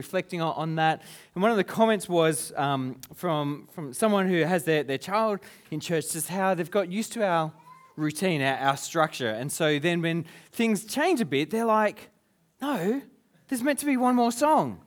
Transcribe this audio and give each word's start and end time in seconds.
reflecting 0.00 0.40
on, 0.40 0.74
that. 0.74 1.02
And 1.36 1.42
one 1.42 1.52
of 1.52 1.56
the 1.56 1.62
comments 1.62 2.08
was 2.08 2.52
um, 2.56 2.96
from, 3.14 3.68
from 3.72 3.92
someone 3.92 4.26
who 4.26 4.42
has 4.42 4.64
their, 4.64 4.82
their 4.82 4.98
child 4.98 5.38
in 5.70 5.78
church, 5.78 6.10
just 6.10 6.26
how 6.26 6.52
they've 6.52 6.68
got 6.68 6.90
used 6.90 7.12
to 7.12 7.24
our 7.24 7.52
routine, 7.94 8.42
our, 8.42 8.56
our 8.56 8.76
structure. 8.76 9.30
And 9.30 9.52
so 9.52 9.78
then 9.78 10.02
when 10.02 10.24
things 10.50 10.84
change 10.84 11.20
a 11.20 11.24
bit, 11.24 11.50
they're 11.50 11.64
like, 11.64 12.10
no, 12.60 13.02
there's 13.46 13.62
meant 13.62 13.78
to 13.78 13.86
be 13.86 13.96
one 13.96 14.16
more 14.16 14.32
song. 14.32 14.80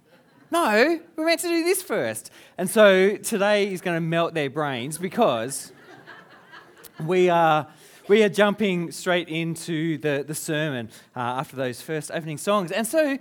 No, 0.52 1.00
we're 1.16 1.26
meant 1.26 1.40
to 1.40 1.48
do 1.48 1.64
this 1.64 1.82
first. 1.82 2.30
And 2.58 2.70
so 2.70 3.16
today 3.16 3.72
is 3.72 3.80
going 3.80 3.96
to 3.96 4.02
melt 4.02 4.34
their 4.34 4.50
brains 4.50 4.98
because 4.98 5.72
we 7.06 7.30
are, 7.30 7.66
we 8.10 8.24
are 8.24 8.30
jumping 8.30 8.92
straight 8.92 9.30
into 9.30 10.00
the, 10.00 10.26
the 10.28 10.36
sermon 10.36 10.90
uh, 11.16 11.20
after 11.20 11.56
those 11.56 11.82
first 11.82 12.12
opening 12.12 12.38
songs. 12.38 12.74
And 12.74 12.86
so 12.86 13.18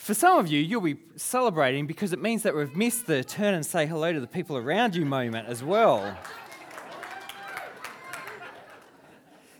for 0.00 0.14
some 0.14 0.38
of 0.38 0.48
you, 0.48 0.58
you'll 0.58 0.80
be 0.80 0.96
celebrating 1.16 1.86
because 1.86 2.14
it 2.14 2.22
means 2.22 2.42
that 2.44 2.56
we've 2.56 2.74
missed 2.74 3.06
the 3.06 3.22
turn 3.22 3.52
and 3.52 3.66
say 3.66 3.84
hello 3.84 4.10
to 4.14 4.18
the 4.18 4.26
people 4.26 4.56
around 4.56 4.96
you 4.96 5.04
moment 5.04 5.46
as 5.46 5.62
well. 5.62 6.16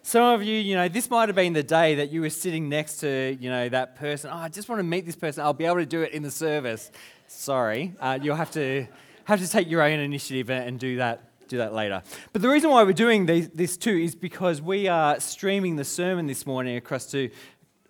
Some 0.03 0.23
of 0.23 0.43
you, 0.43 0.57
you 0.57 0.77
know, 0.77 0.89
this 0.89 1.11
might 1.11 1.29
have 1.29 1.37
been 1.37 1.53
the 1.53 1.63
day 1.63 1.97
that 1.97 2.11
you 2.11 2.23
were 2.23 2.31
sitting 2.31 2.71
next 2.71 3.01
to, 3.01 3.37
you 3.39 3.51
know, 3.51 3.69
that 3.69 3.97
person. 3.97 4.31
Oh, 4.33 4.39
I 4.39 4.49
just 4.49 4.71
want 4.71 4.79
to 4.79 4.83
meet 4.83 5.05
this 5.05 5.15
person. 5.15 5.45
I'll 5.45 5.53
be 5.53 5.67
able 5.67 5.77
to 5.77 5.85
do 5.85 6.01
it 6.01 6.13
in 6.13 6.23
the 6.23 6.31
service. 6.31 6.91
Sorry, 7.29 7.95
uh, 8.01 8.19
you'll 8.21 8.35
have 8.35 8.51
to 8.53 8.87
have 9.25 9.41
to 9.41 9.49
take 9.49 9.71
your 9.71 9.83
own 9.83 10.01
initiative 10.01 10.49
and 10.49 10.81
do 10.81 10.97
that 10.97 11.21
do 11.49 11.59
that 11.59 11.75
later. 11.75 12.03
But 12.33 12.41
the 12.41 12.49
reason 12.49 12.71
why 12.71 12.83
we're 12.85 12.93
doing 12.95 13.27
this 13.27 13.77
too 13.77 13.95
is 13.95 14.15
because 14.15 14.63
we 14.63 14.89
are 14.89 15.21
streaming 15.21 15.77
the 15.77 15.85
sermon 15.85 16.27
this 16.27 16.47
morning 16.47 16.77
across 16.77 17.05
to 17.11 17.29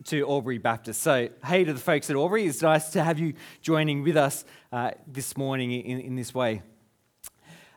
to 0.05 0.27
Albury 0.27 0.59
Baptist. 0.59 1.03
So, 1.03 1.29
hey 1.45 1.65
to 1.65 1.73
the 1.73 1.81
folks 1.81 2.09
at 2.09 2.17
Albury, 2.17 2.47
it's 2.47 2.63
nice 2.63 2.91
to 2.91 3.05
have 3.05 3.19
you 3.19 3.35
joining 3.61 4.03
with 4.03 4.17
us 4.17 4.45
uh, 4.73 4.93
this 5.07 5.37
morning 5.37 5.73
in, 5.73 6.01
in 6.01 6.17
this 6.17 6.35
way. 6.35 6.63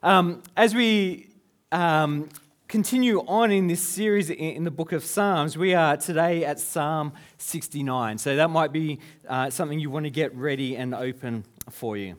Um, 0.01 0.41
as 0.55 0.73
we 0.73 1.29
um, 1.71 2.29
continue 2.67 3.19
on 3.27 3.51
in 3.51 3.67
this 3.67 3.81
series 3.81 4.29
in 4.29 4.63
the 4.63 4.71
book 4.71 4.93
of 4.93 5.03
Psalms, 5.03 5.57
we 5.57 5.73
are 5.73 5.97
today 5.97 6.45
at 6.45 6.59
Psalm 6.59 7.13
69. 7.37 8.17
So 8.17 8.35
that 8.35 8.49
might 8.49 8.71
be 8.71 8.99
uh, 9.27 9.49
something 9.49 9.79
you 9.79 9.89
want 9.89 10.05
to 10.05 10.09
get 10.09 10.33
ready 10.35 10.77
and 10.77 10.95
open 10.95 11.43
for 11.69 11.97
you. 11.97 12.15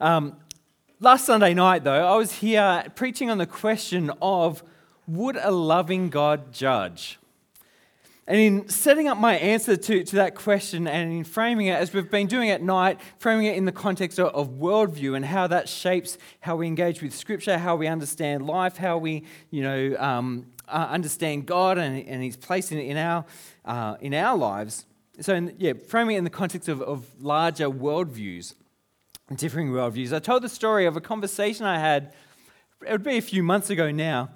Um, 0.00 0.36
last 1.00 1.24
Sunday 1.24 1.54
night, 1.54 1.84
though, 1.84 2.06
I 2.06 2.16
was 2.16 2.32
here 2.32 2.84
preaching 2.94 3.30
on 3.30 3.38
the 3.38 3.46
question 3.46 4.10
of 4.20 4.62
would 5.06 5.36
a 5.36 5.50
loving 5.50 6.10
God 6.10 6.52
judge? 6.52 7.18
And 8.28 8.38
in 8.38 8.68
setting 8.68 9.08
up 9.08 9.16
my 9.16 9.36
answer 9.38 9.74
to, 9.74 10.04
to 10.04 10.16
that 10.16 10.34
question 10.34 10.86
and 10.86 11.10
in 11.10 11.24
framing 11.24 11.68
it, 11.68 11.72
as 11.72 11.94
we've 11.94 12.10
been 12.10 12.26
doing 12.26 12.50
at 12.50 12.60
night, 12.60 13.00
framing 13.18 13.46
it 13.46 13.56
in 13.56 13.64
the 13.64 13.72
context 13.72 14.18
of, 14.18 14.34
of 14.34 14.50
worldview 14.50 15.16
and 15.16 15.24
how 15.24 15.46
that 15.46 15.66
shapes 15.66 16.18
how 16.40 16.54
we 16.54 16.66
engage 16.66 17.00
with 17.00 17.14
Scripture, 17.14 17.56
how 17.56 17.74
we 17.74 17.86
understand 17.86 18.46
life, 18.46 18.76
how 18.76 18.98
we, 18.98 19.24
you 19.50 19.62
know, 19.62 19.96
um, 19.98 20.44
uh, 20.68 20.88
understand 20.90 21.46
God 21.46 21.78
and, 21.78 22.06
and 22.06 22.22
His 22.22 22.36
place 22.36 22.70
in, 22.70 22.78
in, 22.78 22.98
our, 22.98 23.24
uh, 23.64 23.96
in 24.02 24.12
our 24.12 24.36
lives. 24.36 24.84
So, 25.20 25.34
in, 25.34 25.54
yeah, 25.56 25.72
framing 25.72 26.16
it 26.16 26.18
in 26.18 26.24
the 26.24 26.30
context 26.30 26.68
of, 26.68 26.82
of 26.82 27.06
larger 27.18 27.70
worldviews, 27.70 28.52
differing 29.36 29.70
worldviews. 29.70 30.12
I 30.12 30.18
told 30.18 30.42
the 30.42 30.50
story 30.50 30.84
of 30.84 30.98
a 30.98 31.00
conversation 31.00 31.64
I 31.64 31.78
had, 31.78 32.12
it 32.86 32.92
would 32.92 33.02
be 33.02 33.16
a 33.16 33.22
few 33.22 33.42
months 33.42 33.70
ago 33.70 33.90
now, 33.90 34.28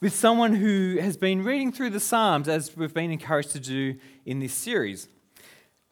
with 0.00 0.14
someone 0.14 0.54
who 0.54 0.98
has 1.00 1.16
been 1.16 1.42
reading 1.42 1.72
through 1.72 1.90
the 1.90 2.00
Psalms 2.00 2.48
as 2.48 2.76
we've 2.76 2.94
been 2.94 3.10
encouraged 3.10 3.50
to 3.50 3.60
do 3.60 3.96
in 4.24 4.38
this 4.38 4.52
series. 4.52 5.08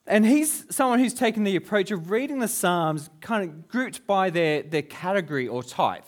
And 0.07 0.25
he's 0.25 0.65
someone 0.73 1.01
who's 1.01 1.15
taken 1.15 1.43
the 1.43 1.57
approach 1.57 1.91
of 1.91 2.11
reading 2.11 2.39
the 2.39 2.47
Psalms 2.47 3.11
kind 3.21 3.43
of 3.43 3.67
grouped 3.67 4.07
by 4.07 4.31
their, 4.31 4.63
their 4.63 4.83
category 4.83 5.49
or 5.49 5.65
type. 5.65 6.05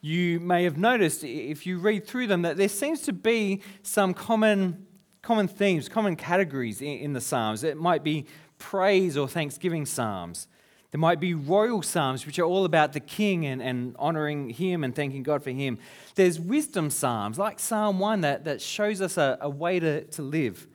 You 0.00 0.40
may 0.40 0.64
have 0.64 0.78
noticed 0.78 1.24
if 1.24 1.66
you 1.66 1.78
read 1.78 2.06
through 2.06 2.28
them 2.28 2.42
that 2.42 2.56
there 2.56 2.68
seems 2.68 3.02
to 3.02 3.12
be 3.12 3.60
some 3.82 4.14
common, 4.14 4.86
common 5.20 5.48
themes, 5.48 5.88
common 5.90 6.16
categories 6.16 6.80
in, 6.80 6.98
in 6.98 7.12
the 7.12 7.20
Psalms. 7.20 7.64
It 7.64 7.76
might 7.76 8.02
be 8.02 8.24
praise 8.58 9.18
or 9.18 9.28
thanksgiving 9.28 9.84
Psalms. 9.84 10.48
There 10.96 11.00
might 11.02 11.20
be 11.20 11.34
royal 11.34 11.82
psalms, 11.82 12.24
which 12.24 12.38
are 12.38 12.46
all 12.46 12.64
about 12.64 12.94
the 12.94 13.00
king 13.00 13.44
and, 13.44 13.60
and 13.60 13.94
honoring 13.98 14.48
him 14.48 14.82
and 14.82 14.96
thanking 14.96 15.22
God 15.22 15.44
for 15.44 15.50
him. 15.50 15.78
There's 16.14 16.40
wisdom 16.40 16.88
psalms, 16.88 17.38
like 17.38 17.60
Psalm 17.60 17.98
1, 17.98 18.22
that, 18.22 18.44
that 18.44 18.62
shows 18.62 19.02
us 19.02 19.18
a, 19.18 19.36
a 19.42 19.50
way 19.50 19.78
to, 19.78 20.04
to 20.04 20.22
live. 20.22 20.66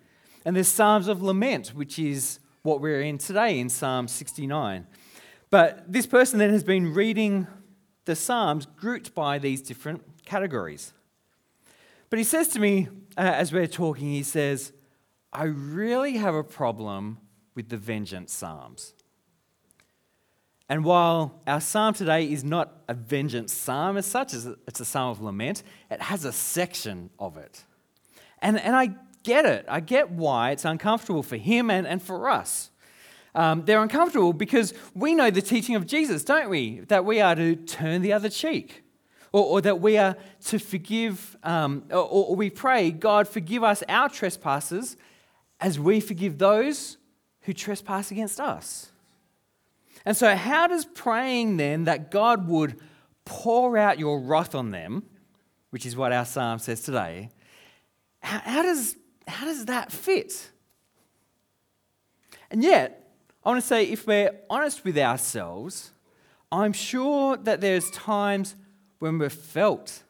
And 0.45 0.55
there's 0.55 0.67
psalms 0.67 1.07
of 1.07 1.23
lament, 1.23 1.69
which 1.69 1.97
is 1.97 2.37
what 2.61 2.81
we're 2.81 3.01
in 3.01 3.17
today 3.17 3.59
in 3.59 3.67
Psalm 3.67 4.07
69. 4.07 4.85
But 5.49 5.91
this 5.91 6.05
person 6.05 6.37
then 6.37 6.51
has 6.51 6.63
been 6.63 6.93
reading 6.93 7.47
the 8.05 8.15
Psalms 8.15 8.67
grouped 8.77 9.15
by 9.15 9.39
these 9.39 9.63
different 9.63 10.03
categories. 10.23 10.93
But 12.11 12.19
he 12.19 12.25
says 12.25 12.47
to 12.49 12.59
me, 12.59 12.89
uh, 13.17 13.21
as 13.21 13.51
we're 13.51 13.65
talking, 13.65 14.09
he 14.09 14.21
says, 14.21 14.71
I 15.33 15.45
really 15.45 16.17
have 16.17 16.35
a 16.35 16.43
problem 16.43 17.17
with 17.55 17.69
the 17.69 17.77
vengeance 17.77 18.31
Psalms. 18.31 18.93
And 20.71 20.85
while 20.85 21.41
our 21.45 21.59
psalm 21.59 21.93
today 21.93 22.31
is 22.31 22.45
not 22.45 22.71
a 22.87 22.93
vengeance 22.93 23.51
psalm 23.51 23.97
as 23.97 24.05
such, 24.05 24.33
it's 24.33 24.79
a 24.79 24.85
psalm 24.85 25.11
of 25.11 25.21
lament, 25.21 25.63
it 25.89 25.99
has 25.99 26.23
a 26.23 26.31
section 26.31 27.09
of 27.19 27.35
it. 27.35 27.65
And, 28.41 28.57
and 28.57 28.73
I 28.73 28.91
get 29.23 29.43
it. 29.43 29.65
I 29.67 29.81
get 29.81 30.11
why 30.11 30.51
it's 30.51 30.63
uncomfortable 30.63 31.23
for 31.23 31.35
him 31.35 31.69
and, 31.69 31.85
and 31.85 32.01
for 32.01 32.29
us. 32.29 32.71
Um, 33.35 33.65
they're 33.65 33.83
uncomfortable 33.83 34.31
because 34.31 34.73
we 34.95 35.13
know 35.13 35.29
the 35.29 35.41
teaching 35.41 35.75
of 35.75 35.85
Jesus, 35.85 36.23
don't 36.23 36.49
we? 36.49 36.79
That 36.87 37.03
we 37.03 37.19
are 37.19 37.35
to 37.35 37.57
turn 37.57 38.01
the 38.01 38.13
other 38.13 38.29
cheek. 38.29 38.81
Or, 39.33 39.43
or 39.43 39.61
that 39.61 39.81
we 39.81 39.97
are 39.97 40.15
to 40.45 40.57
forgive, 40.57 41.35
um, 41.43 41.83
or, 41.91 42.29
or 42.29 42.35
we 42.37 42.49
pray, 42.49 42.91
God, 42.91 43.27
forgive 43.27 43.65
us 43.65 43.83
our 43.89 44.07
trespasses 44.07 44.95
as 45.59 45.77
we 45.77 45.99
forgive 45.99 46.37
those 46.37 46.95
who 47.41 47.51
trespass 47.51 48.09
against 48.11 48.39
us. 48.39 48.90
And 50.05 50.17
so, 50.17 50.35
how 50.35 50.67
does 50.67 50.85
praying 50.85 51.57
then 51.57 51.85
that 51.85 52.11
God 52.11 52.47
would 52.47 52.79
pour 53.25 53.77
out 53.77 53.99
your 53.99 54.19
wrath 54.19 54.55
on 54.55 54.71
them, 54.71 55.03
which 55.69 55.85
is 55.85 55.95
what 55.95 56.11
our 56.11 56.25
psalm 56.25 56.59
says 56.59 56.81
today, 56.81 57.29
how, 58.21 58.39
how 58.39 58.63
does, 58.63 58.95
how 59.27 59.45
does 59.45 59.65
that 59.65 59.91
fit? 59.91 60.49
And 62.49 62.63
yet, 62.63 63.13
I 63.43 63.49
want 63.49 63.61
to 63.61 63.67
say 63.67 63.85
if 63.85 64.05
we're 64.05 64.31
honest 64.49 64.83
with 64.83 64.97
ourselves, 64.97 65.91
I'm 66.51 66.73
sure 66.73 67.37
that 67.37 67.61
there's 67.61 67.89
times 67.91 68.55
when 68.99 69.17
we've 69.17 69.31
felt 69.31 70.03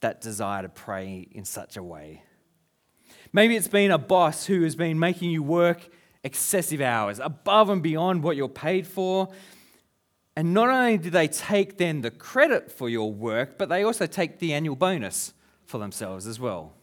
that 0.00 0.20
desire 0.20 0.62
to 0.62 0.68
pray 0.68 1.28
in 1.30 1.44
such 1.44 1.76
a 1.76 1.82
way. 1.82 2.24
Maybe 3.32 3.56
it's 3.56 3.68
been 3.68 3.90
a 3.90 3.98
boss 3.98 4.46
who 4.46 4.62
has 4.64 4.74
been 4.74 4.98
making 4.98 5.30
you 5.30 5.42
work 5.42 5.88
excessive 6.24 6.80
hours, 6.80 7.18
above 7.18 7.68
and 7.68 7.82
beyond 7.82 8.22
what 8.22 8.36
you're 8.36 8.48
paid 8.48 8.86
for. 8.86 9.28
And 10.36 10.54
not 10.54 10.68
only 10.68 10.98
do 10.98 11.10
they 11.10 11.28
take 11.28 11.76
then 11.78 12.00
the 12.00 12.10
credit 12.10 12.72
for 12.72 12.88
your 12.88 13.12
work, 13.12 13.58
but 13.58 13.68
they 13.68 13.82
also 13.82 14.06
take 14.06 14.38
the 14.38 14.54
annual 14.54 14.76
bonus 14.76 15.34
for 15.64 15.78
themselves 15.78 16.26
as 16.26 16.40
well. 16.40 16.74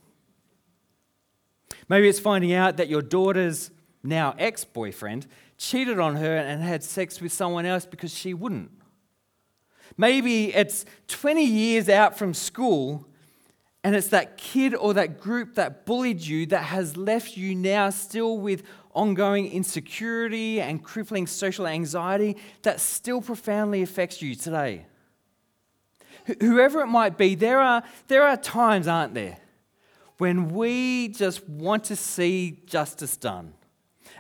Maybe 1.88 2.08
it's 2.08 2.20
finding 2.20 2.54
out 2.54 2.78
that 2.78 2.90
your 2.90 3.02
daughter's 3.02 3.72
now 4.04 4.36
ex 4.38 4.64
boyfriend 4.64 5.28
cheated 5.58 6.00
on 6.00 6.16
her 6.18 6.38
and 6.38 6.62
had 6.62 6.84
sex 6.84 7.20
with 7.20 7.34
someone 7.34 7.66
else 7.66 7.86
because 7.86 8.14
she 8.14 8.34
wouldn't. 8.34 8.72
Maybe 9.98 10.54
it's 10.54 10.86
20 11.08 11.44
years 11.44 11.90
out 11.90 12.18
from 12.18 12.34
school 12.34 13.06
and 13.84 13.96
it's 13.96 14.08
that 14.10 14.38
kid 14.38 14.76
or 14.76 14.94
that 14.94 15.20
group 15.20 15.56
that 15.56 15.86
bullied 15.86 16.22
you 16.22 16.46
that 16.48 16.64
has 16.66 16.96
left 16.96 17.38
you 17.38 17.56
now 17.56 17.90
still 17.90 18.38
with 18.38 18.64
ongoing 18.94 19.52
insecurity 19.52 20.62
and 20.62 20.84
crippling 20.84 21.28
social 21.28 21.68
anxiety 21.68 22.38
that 22.64 22.80
still 22.80 23.22
profoundly 23.22 23.82
affects 23.82 24.22
you 24.22 24.36
today. 24.36 24.86
Whoever 26.42 26.82
it 26.82 26.88
might 26.88 27.18
be, 27.18 27.36
there 27.36 27.60
are, 27.60 27.84
there 28.08 28.24
are 28.24 28.38
times, 28.38 28.88
aren't 28.88 29.14
there, 29.14 29.38
when 30.18 30.50
we 30.50 31.08
just 31.10 31.48
want 31.48 31.86
to 31.86 31.96
see 31.96 32.62
justice 32.66 33.18
done. 33.18 33.54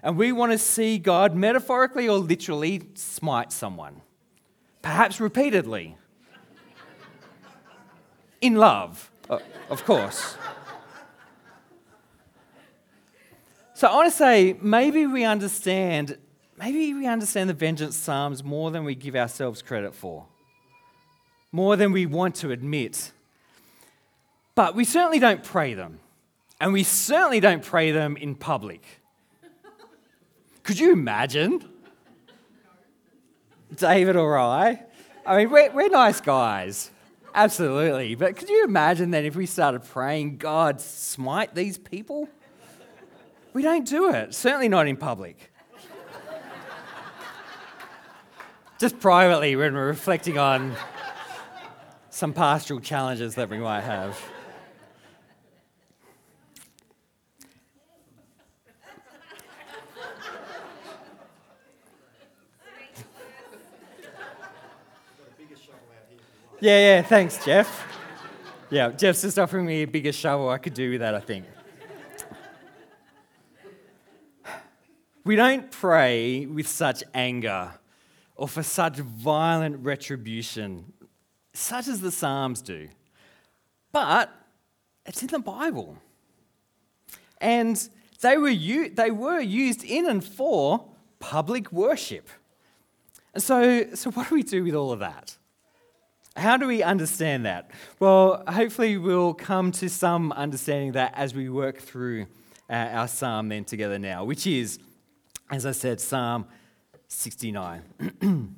And 0.02 0.18
we 0.18 0.32
want 0.32 0.52
to 0.54 0.58
see 0.58 0.98
God 0.98 1.36
metaphorically 1.36 2.08
or 2.08 2.18
literally 2.18 2.84
smite 2.96 3.52
someone, 3.52 4.02
perhaps 4.82 5.20
repeatedly. 5.20 5.98
In 8.40 8.56
love, 8.56 9.12
of 9.70 9.84
course. 9.84 10.38
So 13.80 13.88
I 13.88 13.96
want 13.96 14.12
to 14.12 14.18
say 14.18 14.58
maybe 14.62 15.06
we 15.06 15.24
understand, 15.24 16.18
maybe 16.58 16.94
we 16.94 17.08
understand 17.08 17.50
the 17.50 17.54
vengeance 17.54 17.96
psalms 17.96 18.44
more 18.44 18.72
than 18.72 18.84
we 18.84 18.94
give 18.94 19.16
ourselves 19.16 19.62
credit 19.62 19.96
for, 19.96 20.26
more 21.54 21.78
than 21.78 21.94
we 21.94 22.06
want 22.06 22.36
to 22.36 22.52
admit. 22.52 23.14
But 24.54 24.76
we 24.76 24.84
certainly 24.84 25.20
don't 25.20 25.46
pray 25.46 25.76
them, 25.76 26.00
and 26.60 26.74
we 26.74 26.84
certainly 26.84 27.40
don't 27.40 27.64
pray 27.64 27.92
them 27.92 28.18
in 28.18 28.36
public. 28.36 28.86
Could 30.64 30.78
you 30.78 30.92
imagine? 30.92 31.64
David 33.74 34.18
or 34.18 34.38
I. 34.38 34.84
I 35.26 35.38
mean, 35.38 35.50
we're, 35.50 35.72
we're 35.72 35.88
nice 35.88 36.20
guys. 36.20 36.92
Absolutely. 37.34 38.16
But 38.16 38.36
could 38.36 38.50
you 38.50 38.66
imagine 38.66 39.12
then 39.12 39.24
if 39.24 39.38
we 39.38 39.46
started 39.46 39.86
praying, 39.86 40.36
God, 40.36 40.82
smite 40.82 41.56
these 41.56 41.78
people? 41.78 42.28
We 43.52 43.64
don't 43.64 43.88
do 43.88 44.14
it, 44.14 44.36
certainly 44.36 44.70
not 44.70 44.88
in 44.88 44.96
public. 44.96 45.52
Just 48.80 49.00
privately 49.00 49.56
when 49.56 49.74
we're 49.74 49.88
reflecting 49.88 50.38
on 50.38 50.76
some 52.10 52.32
pastoral 52.32 52.80
challenges 52.80 53.36
that 53.36 53.50
we 53.50 53.58
might 53.58 53.82
have. 53.82 54.18
Yeah, 66.62 66.78
yeah, 66.78 67.02
thanks, 67.02 67.44
Jeff. 67.44 67.88
Yeah, 68.70 68.90
Jeff's 68.92 69.22
just 69.22 69.40
offering 69.40 69.66
me 69.66 69.84
a 69.84 69.88
bigger 69.88 70.12
shovel. 70.12 70.50
I 70.50 70.58
could 70.58 70.74
do 70.74 70.92
with 70.92 71.00
that, 71.00 71.16
I 71.16 71.22
think. 71.22 71.46
We 75.26 75.36
don't 75.36 75.70
pray 75.70 76.46
with 76.46 76.68
such 76.68 77.04
anger 77.14 77.74
or 78.36 78.48
for 78.48 78.64
such 78.64 78.98
violent 78.98 79.84
retribution, 79.84 80.94
such 81.54 81.88
as 81.88 82.00
the 82.00 82.12
Psalms 82.12 82.62
do. 82.62 82.88
But 83.92 84.34
it's 85.06 85.22
in 85.22 85.28
the 85.28 85.40
Bible. 85.40 85.98
And 87.42 87.90
they 88.22 88.38
were, 88.38 88.50
u- 88.50 88.90
they 88.90 89.12
were 89.12 89.40
used 89.40 89.84
in 89.84 90.10
and 90.10 90.24
for 90.24 90.86
public 91.20 91.72
worship. 91.72 92.30
And 93.34 93.44
so, 93.44 93.94
so, 93.94 94.12
what 94.12 94.30
do 94.30 94.36
we 94.36 94.44
do 94.44 94.64
with 94.64 94.74
all 94.74 94.92
of 94.92 95.00
that? 95.00 95.38
How 96.36 96.58
do 96.58 96.68
we 96.68 96.82
understand 96.82 97.46
that? 97.46 97.72
Well, 98.00 98.44
hopefully, 98.48 98.98
we'll 98.98 99.34
come 99.34 99.72
to 99.74 99.90
some 99.90 100.32
understanding 100.32 100.94
that 100.94 101.14
as 101.16 101.34
we 101.34 101.50
work 101.50 101.80
through 101.80 102.28
uh, 102.70 102.74
our 102.74 103.08
psalm 103.08 103.50
then 103.50 103.66
together 103.66 104.00
now, 104.00 104.24
which 104.24 104.48
is, 104.48 104.80
as 105.50 105.66
I 105.66 105.72
said, 105.72 106.00
Psalm 106.00 106.46
69. 107.08 107.84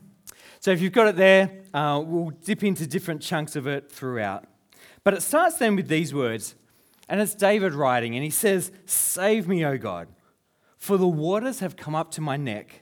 so, 0.60 0.72
if 0.72 0.82
you've 0.82 0.94
got 0.94 1.08
it 1.08 1.16
there, 1.16 1.64
uh, 1.74 2.02
we'll 2.06 2.32
dip 2.32 2.64
into 2.64 2.86
different 2.86 3.22
chunks 3.22 3.56
of 3.56 3.68
it 3.68 3.92
throughout. 3.92 4.46
But 5.04 5.14
it 5.14 5.22
starts 5.22 5.58
then 5.58 5.76
with 5.76 5.88
these 5.88 6.14
words, 6.14 6.56
and 7.10 7.20
it's 7.20 7.36
David 7.36 7.74
writing, 7.74 8.16
and 8.16 8.24
he 8.24 8.30
says, 8.30 8.72
Save 8.86 9.48
me, 9.48 9.66
O 9.66 9.78
God, 9.78 10.08
for 10.78 10.98
the 10.98 11.08
waters 11.08 11.60
have 11.60 11.76
come 11.76 11.96
up 11.96 12.12
to 12.12 12.22
my 12.22 12.38
neck. 12.38 12.82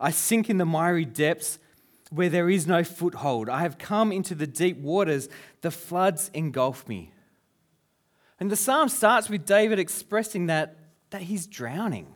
I 0.00 0.10
sink 0.10 0.48
in 0.48 0.58
the 0.58 0.64
miry 0.64 1.04
depths 1.04 1.58
where 2.10 2.28
there 2.28 2.50
is 2.50 2.66
no 2.66 2.82
foothold. 2.82 3.48
I 3.48 3.60
have 3.60 3.78
come 3.78 4.12
into 4.12 4.34
the 4.34 4.46
deep 4.46 4.78
waters, 4.78 5.28
the 5.60 5.70
floods 5.70 6.30
engulf 6.34 6.88
me. 6.88 7.12
And 8.40 8.50
the 8.50 8.56
psalm 8.56 8.88
starts 8.88 9.28
with 9.28 9.44
David 9.44 9.78
expressing 9.78 10.46
that, 10.46 10.76
that 11.10 11.22
he's 11.22 11.46
drowning. 11.46 12.08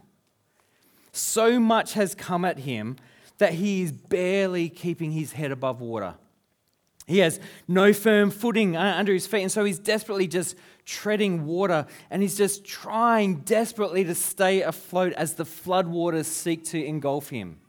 So 1.17 1.61
much 1.61 1.93
has 1.93 2.13
come 2.13 2.45
at 2.45 2.59
him 2.59 2.97
that 3.39 3.53
he 3.53 3.83
is 3.83 3.93
barely 3.93 4.69
keeping 4.69 5.13
his 5.13 5.33
head 5.33 5.53
above 5.53 5.81
water. 5.81 6.17
He 7.07 7.19
has 7.19 7.39
no 7.69 7.93
firm 7.93 8.33
footing 8.33 8.77
uh, 8.77 8.95
under 8.99 9.13
his 9.13 9.25
feet, 9.25 9.43
and 9.43 9.53
so 9.53 9.65
he's 9.65 9.79
desperately 9.79 10.27
just 10.27 10.57
treading 10.85 11.47
water, 11.47 11.87
and 12.11 12.21
he's 12.21 12.37
just 12.37 12.65
trying 12.65 13.37
desperately 13.41 14.03
to 14.05 14.15
stay 14.15 14.63
afloat 14.63 15.13
as 15.13 15.35
the 15.35 15.45
floodwaters 15.45 16.25
seek 16.25 16.65
to 16.67 16.85
engulf 16.85 17.29
him. 17.29 17.61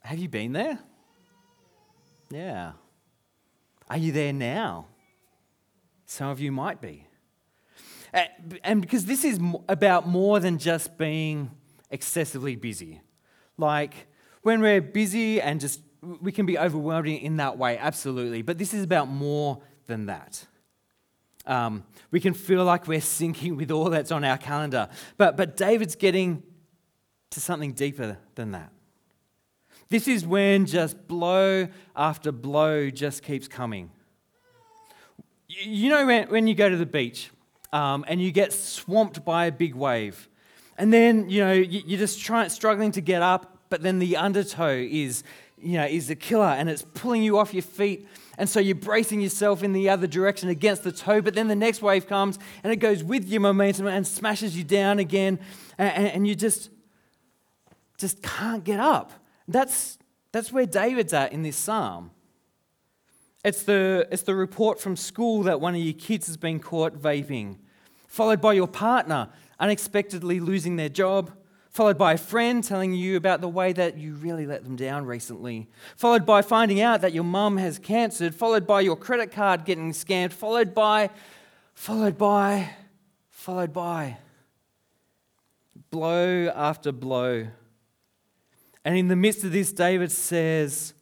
Have 0.00 0.18
you 0.18 0.28
been 0.28 0.52
there? 0.52 0.80
Yeah. 2.30 2.72
Are 3.88 3.96
you 3.96 4.12
there 4.12 4.34
now? 4.34 4.86
Some 6.04 6.28
of 6.28 6.40
you 6.40 6.52
might 6.52 6.82
be. 6.82 7.06
And 8.12 8.80
because 8.80 9.04
this 9.06 9.24
is 9.24 9.38
about 9.68 10.08
more 10.08 10.40
than 10.40 10.58
just 10.58 10.98
being 10.98 11.50
excessively 11.90 12.56
busy. 12.56 13.00
Like 13.56 14.08
when 14.42 14.60
we're 14.60 14.80
busy 14.80 15.40
and 15.40 15.60
just 15.60 15.80
we 16.20 16.32
can 16.32 16.46
be 16.46 16.58
overwhelming 16.58 17.20
in 17.20 17.36
that 17.36 17.58
way, 17.58 17.76
absolutely. 17.76 18.42
But 18.42 18.58
this 18.58 18.72
is 18.72 18.82
about 18.82 19.08
more 19.08 19.60
than 19.86 20.06
that. 20.06 20.46
Um, 21.46 21.84
we 22.10 22.20
can 22.20 22.32
feel 22.32 22.64
like 22.64 22.86
we're 22.86 23.00
sinking 23.00 23.56
with 23.56 23.70
all 23.70 23.90
that's 23.90 24.10
on 24.10 24.24
our 24.24 24.38
calendar. 24.38 24.88
But, 25.16 25.36
but 25.36 25.56
David's 25.56 25.94
getting 25.94 26.42
to 27.30 27.40
something 27.40 27.72
deeper 27.72 28.18
than 28.34 28.52
that. 28.52 28.72
This 29.88 30.06
is 30.08 30.24
when 30.24 30.66
just 30.66 31.08
blow 31.08 31.68
after 31.96 32.32
blow 32.32 32.90
just 32.90 33.22
keeps 33.22 33.48
coming. 33.48 33.90
You 35.48 35.90
know, 35.90 36.06
when, 36.06 36.28
when 36.28 36.46
you 36.46 36.54
go 36.54 36.68
to 36.68 36.76
the 36.76 36.86
beach 36.86 37.30
um, 37.72 38.04
and 38.08 38.20
you 38.20 38.32
get 38.32 38.52
swamped 38.52 39.24
by 39.24 39.46
a 39.46 39.52
big 39.52 39.74
wave, 39.74 40.28
and 40.78 40.92
then, 40.92 41.28
you 41.28 41.40
know, 41.44 41.52
you're 41.52 41.98
just 41.98 42.22
trying, 42.22 42.48
struggling 42.48 42.90
to 42.92 43.02
get 43.02 43.20
up, 43.20 43.58
but 43.68 43.82
then 43.82 43.98
the 43.98 44.16
undertow 44.16 44.70
is, 44.70 45.22
you 45.60 45.74
know, 45.74 45.84
is 45.84 46.08
the 46.08 46.16
killer 46.16 46.46
and 46.46 46.70
it's 46.70 46.86
pulling 46.94 47.22
you 47.22 47.36
off 47.36 47.52
your 47.52 47.62
feet. 47.62 48.08
And 48.38 48.48
so 48.48 48.60
you're 48.60 48.74
bracing 48.74 49.20
yourself 49.20 49.62
in 49.62 49.74
the 49.74 49.90
other 49.90 50.06
direction 50.06 50.48
against 50.48 50.82
the 50.82 50.90
tow, 50.90 51.20
but 51.20 51.34
then 51.34 51.48
the 51.48 51.54
next 51.54 51.82
wave 51.82 52.06
comes 52.06 52.38
and 52.64 52.72
it 52.72 52.76
goes 52.76 53.04
with 53.04 53.28
your 53.28 53.42
momentum 53.42 53.88
and 53.88 54.06
smashes 54.06 54.56
you 54.56 54.64
down 54.64 54.98
again, 54.98 55.38
and, 55.76 56.08
and 56.08 56.26
you 56.26 56.34
just, 56.34 56.70
just 57.98 58.22
can't 58.22 58.64
get 58.64 58.80
up. 58.80 59.12
That's, 59.46 59.98
that's 60.32 60.50
where 60.50 60.64
David's 60.64 61.12
at 61.12 61.34
in 61.34 61.42
this 61.42 61.56
psalm. 61.56 62.10
It's 63.44 63.62
the, 63.62 64.06
it's 64.10 64.22
the 64.22 64.34
report 64.34 64.80
from 64.80 64.96
school 64.96 65.44
that 65.44 65.60
one 65.60 65.74
of 65.74 65.80
your 65.80 65.94
kids 65.94 66.26
has 66.26 66.36
been 66.36 66.60
caught 66.60 66.94
vaping, 66.94 67.56
followed 68.06 68.40
by 68.40 68.52
your 68.52 68.68
partner 68.68 69.28
unexpectedly 69.58 70.40
losing 70.40 70.76
their 70.76 70.88
job, 70.88 71.30
followed 71.70 71.96
by 71.96 72.14
a 72.14 72.18
friend 72.18 72.64
telling 72.64 72.94
you 72.94 73.16
about 73.16 73.40
the 73.40 73.48
way 73.48 73.72
that 73.72 73.96
you 73.96 74.14
really 74.14 74.46
let 74.46 74.64
them 74.64 74.76
down 74.76 75.06
recently, 75.06 75.68
followed 75.96 76.26
by 76.26 76.42
finding 76.42 76.80
out 76.80 77.00
that 77.00 77.12
your 77.12 77.24
mum 77.24 77.56
has 77.56 77.78
cancer, 77.78 78.30
followed 78.30 78.66
by 78.66 78.80
your 78.80 78.96
credit 78.96 79.30
card 79.32 79.64
getting 79.64 79.92
scammed, 79.92 80.32
followed 80.32 80.74
by, 80.74 81.10
followed 81.74 82.18
by, 82.18 82.70
followed 83.28 83.72
by. 83.72 84.18
Blow 85.90 86.48
after 86.54 86.92
blow 86.92 87.48
and 88.84 88.96
in 88.96 89.08
the 89.08 89.16
midst 89.16 89.44
of 89.44 89.52
this, 89.52 89.72
David 89.72 90.10
says, 90.10 90.94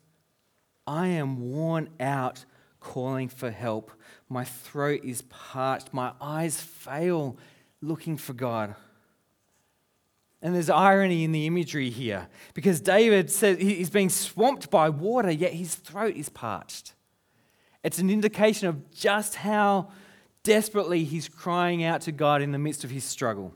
I 0.89 1.09
am 1.09 1.53
worn 1.53 1.91
out 2.01 2.47
calling 2.81 3.29
for 3.29 3.51
help. 3.51 3.93
My 4.31 4.45
throat 4.45 5.03
is 5.05 5.21
parched. 5.21 5.93
My 5.93 6.13
eyes 6.19 6.63
fail 6.63 7.37
looking 7.83 8.17
for 8.17 8.33
God. 8.33 8.75
And 10.41 10.55
there's 10.55 10.71
irony 10.71 11.25
in 11.25 11.33
the 11.33 11.45
imagery 11.45 11.91
here 11.91 12.29
because 12.55 12.81
David 12.81 13.31
says 13.31 13.59
he's 13.59 13.91
being 13.91 14.09
swamped 14.09 14.71
by 14.71 14.89
water, 14.89 15.31
yet 15.31 15.53
his 15.53 15.75
throat 15.75 16.17
is 16.17 16.31
parched. 16.31 16.95
It's 17.85 17.99
an 17.99 18.09
indication 18.09 18.69
of 18.69 18.91
just 18.91 19.35
how 19.35 19.91
desperately 20.43 21.05
he's 21.05 21.29
crying 21.29 21.85
out 21.85 22.01
to 22.03 22.13
God 22.13 22.41
in 22.41 22.53
the 22.53 22.59
midst 22.59 22.83
of 22.83 22.91
his 22.91 23.05
struggle. 23.05 23.53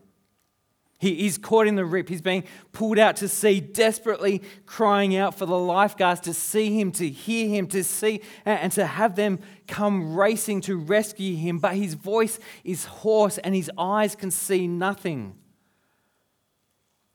He, 1.03 1.17
he's 1.17 1.37
caught 1.37 1.67
in 1.67 1.75
the 1.75 1.85
rip. 1.85 2.09
He's 2.09 2.23
being 2.23 2.45
pulled 2.71 2.97
out 2.97 3.17
to 3.17 3.29
sea, 3.29 3.59
desperately 3.59 4.41
crying 4.67 5.17
out 5.17 5.35
for 5.35 5.47
the 5.47 5.59
lifeguards 5.59 6.21
to 6.21 6.33
see 6.33 6.79
him, 6.79 6.93
to 6.93 7.09
hear 7.09 7.49
him, 7.49 7.67
to 7.71 7.83
see, 7.83 8.21
and 8.45 8.71
to 8.71 8.87
have 8.87 9.17
them 9.17 9.41
come 9.67 10.15
racing 10.15 10.61
to 10.61 10.77
rescue 10.77 11.35
him. 11.35 11.59
But 11.59 11.75
his 11.75 11.95
voice 11.95 12.39
is 12.63 12.85
hoarse 12.85 13.39
and 13.39 13.53
his 13.53 13.69
eyes 13.77 14.15
can 14.15 14.31
see 14.31 14.69
nothing. 14.69 15.35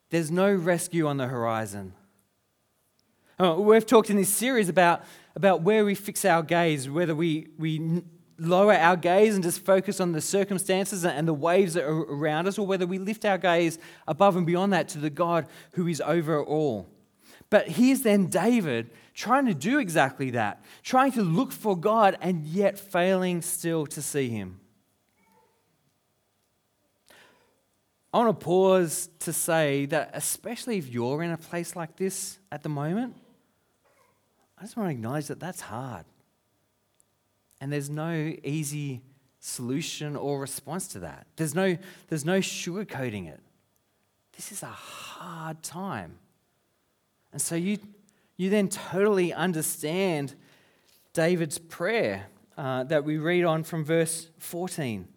There's 0.09 0.31
no 0.31 0.53
rescue 0.53 1.07
on 1.07 1.15
the 1.15 1.27
horizon. 1.27 1.93
Uh, 3.39 3.55
we've 3.57 3.85
talked 3.85 4.09
in 4.09 4.17
this 4.17 4.27
series 4.27 4.67
about, 4.67 5.01
about 5.33 5.61
where 5.61 5.85
we 5.85 5.95
fix 5.95 6.25
our 6.25 6.43
gaze, 6.43 6.89
whether 6.89 7.15
we, 7.15 7.47
we 7.57 8.03
lower 8.39 8.73
our 8.73 8.95
gaze 8.95 9.35
and 9.35 9.43
just 9.43 9.65
focus 9.65 9.99
on 9.99 10.11
the 10.11 10.21
circumstances 10.21 11.03
and 11.05 11.27
the 11.27 11.33
waves 11.33 11.73
that 11.73 11.83
are 11.83 12.01
around 12.01 12.47
us, 12.47 12.57
or 12.57 12.67
whether 12.67 12.85
we 12.85 12.99
lift 12.99 13.25
our 13.25 13.37
gaze 13.37 13.79
above 14.07 14.35
and 14.35 14.45
beyond 14.45 14.73
that 14.73 14.87
to 14.89 14.99
the 14.99 15.09
God 15.09 15.47
who 15.73 15.87
is 15.87 16.01
over 16.01 16.43
all. 16.43 16.87
But 17.49 17.69
here's 17.69 18.01
then 18.01 18.27
David 18.27 18.91
trying 19.13 19.45
to 19.45 19.53
do 19.53 19.79
exactly 19.79 20.31
that, 20.31 20.63
trying 20.83 21.11
to 21.13 21.23
look 21.23 21.51
for 21.51 21.75
God 21.75 22.17
and 22.21 22.45
yet 22.45 22.77
failing 22.77 23.41
still 23.41 23.85
to 23.87 24.01
see 24.01 24.29
him. 24.29 24.59
I 28.13 28.19
want 28.19 28.39
to 28.39 28.45
pause 28.45 29.09
to 29.19 29.33
say 29.33 29.85
that, 29.87 30.11
especially 30.13 30.77
if 30.77 30.87
you're 30.87 31.21
in 31.23 31.31
a 31.31 31.37
place 31.37 31.75
like 31.75 31.97
this 31.97 32.39
at 32.51 32.63
the 32.63 32.69
moment, 32.69 33.15
I 34.57 34.63
just 34.63 34.75
want 34.75 34.87
to 34.87 34.91
acknowledge 34.91 35.27
that 35.27 35.39
that's 35.39 35.61
hard. 35.61 36.05
And 37.59 37.71
there's 37.71 37.89
no 37.89 38.33
easy 38.43 39.01
solution 39.39 40.15
or 40.15 40.39
response 40.39 40.87
to 40.89 40.99
that. 40.99 41.27
There's 41.35 41.55
no, 41.55 41.77
there's 42.09 42.25
no 42.25 42.39
sugarcoating 42.39 43.27
it. 43.27 43.39
This 44.35 44.51
is 44.51 44.61
a 44.63 44.67
hard 44.67 45.63
time. 45.63 46.19
And 47.31 47.41
so 47.41 47.55
you, 47.55 47.79
you 48.35 48.49
then 48.49 48.69
totally 48.69 49.33
understand 49.33 50.35
David's 51.13 51.57
prayer 51.57 52.27
uh, 52.57 52.83
that 52.85 53.03
we 53.03 53.17
read 53.17 53.43
on 53.43 53.63
from 53.63 53.83
verse 53.83 54.29
14 54.39 55.07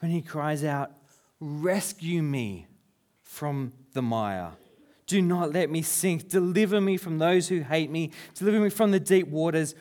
when 0.00 0.10
he 0.10 0.22
cries 0.22 0.64
out, 0.64 0.92
Rescue 1.40 2.22
me 2.22 2.66
from 3.22 3.72
the 3.92 4.00
mire. 4.00 4.52
Do 5.06 5.20
not 5.22 5.52
let 5.52 5.70
me 5.70 5.82
sink. 5.82 6.28
Deliver 6.28 6.80
me 6.80 6.96
from 6.96 7.18
those 7.18 7.48
who 7.48 7.60
hate 7.60 7.90
me. 7.90 8.10
Deliver 8.34 8.58
me 8.58 8.70
from 8.70 8.90
the 8.90 9.00
deep 9.00 9.28
waters. 9.28 9.74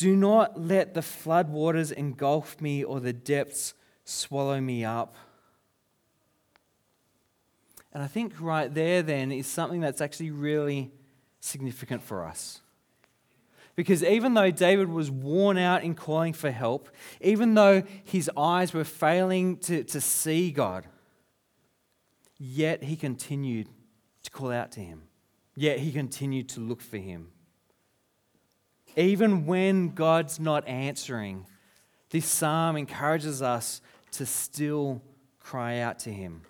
Do 0.00 0.16
not 0.16 0.58
let 0.58 0.94
the 0.94 1.02
floodwaters 1.02 1.92
engulf 1.92 2.58
me 2.58 2.82
or 2.82 3.00
the 3.00 3.12
depths 3.12 3.74
swallow 4.02 4.58
me 4.58 4.82
up. 4.82 5.14
And 7.92 8.02
I 8.02 8.06
think 8.06 8.32
right 8.40 8.72
there, 8.72 9.02
then, 9.02 9.30
is 9.30 9.46
something 9.46 9.82
that's 9.82 10.00
actually 10.00 10.30
really 10.30 10.90
significant 11.40 12.02
for 12.02 12.24
us. 12.24 12.62
Because 13.76 14.02
even 14.02 14.32
though 14.32 14.50
David 14.50 14.88
was 14.88 15.10
worn 15.10 15.58
out 15.58 15.84
in 15.84 15.94
calling 15.94 16.32
for 16.32 16.50
help, 16.50 16.88
even 17.20 17.52
though 17.52 17.82
his 18.02 18.30
eyes 18.38 18.72
were 18.72 18.84
failing 18.84 19.58
to, 19.58 19.84
to 19.84 20.00
see 20.00 20.50
God, 20.50 20.86
yet 22.38 22.84
he 22.84 22.96
continued 22.96 23.68
to 24.22 24.30
call 24.30 24.50
out 24.50 24.72
to 24.72 24.80
him. 24.80 25.02
Yet 25.54 25.80
he 25.80 25.92
continued 25.92 26.48
to 26.48 26.60
look 26.60 26.80
for 26.80 26.96
him. 26.96 27.32
Even 28.96 29.46
when 29.46 29.90
God's 29.90 30.40
not 30.40 30.66
answering, 30.66 31.46
this 32.10 32.26
psalm 32.26 32.76
encourages 32.76 33.40
us 33.40 33.80
to 34.12 34.26
still 34.26 35.00
cry 35.38 35.78
out 35.78 35.98
to 36.00 36.10
him. 36.10 36.42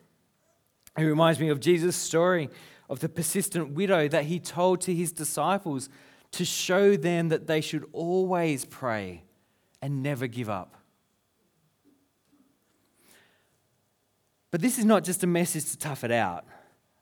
It 0.97 1.05
reminds 1.05 1.39
me 1.39 1.49
of 1.49 1.61
Jesus' 1.61 1.97
story 1.97 2.49
of 2.89 3.01
the 3.01 3.09
persistent 3.09 3.71
widow 3.71 4.09
that 4.09 4.25
he 4.25 4.41
told 4.41 4.81
to 4.83 4.95
his 4.95 5.13
disciples 5.13 5.89
to 6.33 6.45
show 6.45 6.97
them 6.97 7.29
that 7.29 7.47
they 7.47 7.61
should 7.61 7.85
always 7.93 8.65
pray 8.65 9.25
and 9.83 10.03
never 10.03 10.27
give 10.27 10.49
up. 10.49 10.77
But 14.51 14.61
this 14.61 14.79
is 14.79 14.85
not 14.85 15.05
just 15.05 15.23
a 15.23 15.27
message 15.27 15.71
to 15.71 15.79
tough 15.79 16.03
it 16.03 16.11
out. 16.11 16.45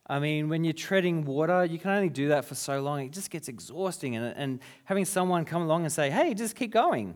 I 0.09 0.19
mean, 0.19 0.49
when 0.49 0.65
you're 0.65 0.73
treading 0.73 1.25
water, 1.25 1.65
you 1.65 1.79
can 1.79 1.91
only 1.91 2.09
do 2.09 2.29
that 2.29 2.45
for 2.45 2.55
so 2.55 2.81
long. 2.81 3.01
It 3.05 3.13
just 3.13 3.31
gets 3.31 3.49
exhausting. 3.49 4.17
And, 4.17 4.35
and 4.37 4.61
having 4.85 5.05
someone 5.05 5.45
come 5.45 5.63
along 5.63 5.83
and 5.83 5.93
say, 5.93 6.09
hey, 6.09 6.33
just 6.33 6.57
keep 6.57 6.73
going, 6.73 7.15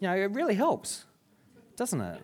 you 0.00 0.08
know, 0.08 0.14
it 0.14 0.30
really 0.30 0.54
helps, 0.54 1.04
doesn't 1.76 2.00
it? 2.00 2.22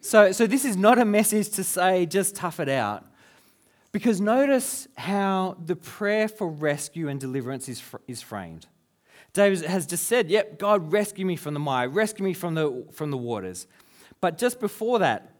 So, 0.00 0.32
so 0.32 0.46
this 0.46 0.64
is 0.64 0.76
not 0.76 0.98
a 0.98 1.04
message 1.04 1.50
to 1.50 1.64
say 1.64 2.06
just 2.06 2.34
tough 2.34 2.60
it 2.60 2.68
out. 2.68 3.04
Because 3.90 4.20
notice 4.20 4.86
how 4.96 5.56
the 5.64 5.76
prayer 5.76 6.28
for 6.28 6.48
rescue 6.48 7.08
and 7.08 7.20
deliverance 7.20 7.68
is, 7.68 7.82
is 8.06 8.22
framed. 8.22 8.66
David 9.32 9.62
has 9.62 9.86
just 9.86 10.06
said, 10.06 10.30
Yep, 10.30 10.58
God, 10.58 10.92
rescue 10.92 11.24
me 11.24 11.36
from 11.36 11.54
the 11.54 11.60
mire, 11.60 11.88
rescue 11.88 12.24
me 12.24 12.34
from 12.34 12.54
the, 12.54 12.86
from 12.92 13.10
the 13.10 13.16
waters. 13.16 13.66
But 14.20 14.36
just 14.36 14.60
before 14.60 14.98
that, 14.98 15.32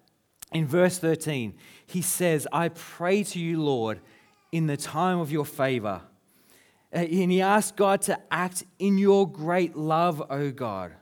in 0.52 0.66
verse 0.66 0.98
13, 0.98 1.54
he 1.86 2.02
says, 2.02 2.46
I 2.52 2.68
pray 2.68 3.22
to 3.24 3.38
you, 3.38 3.62
Lord, 3.62 4.00
in 4.52 4.66
the 4.66 4.76
time 4.76 5.18
of 5.18 5.30
your 5.30 5.44
favor. 5.44 6.02
Uh, 6.92 6.98
and 6.98 7.30
he 7.30 7.42
asks 7.42 7.72
God 7.72 8.00
to 8.02 8.18
act 8.30 8.64
in 8.78 8.96
your 8.96 9.30
great 9.30 9.76
love, 9.76 10.22
O 10.30 10.50
God. 10.50 10.92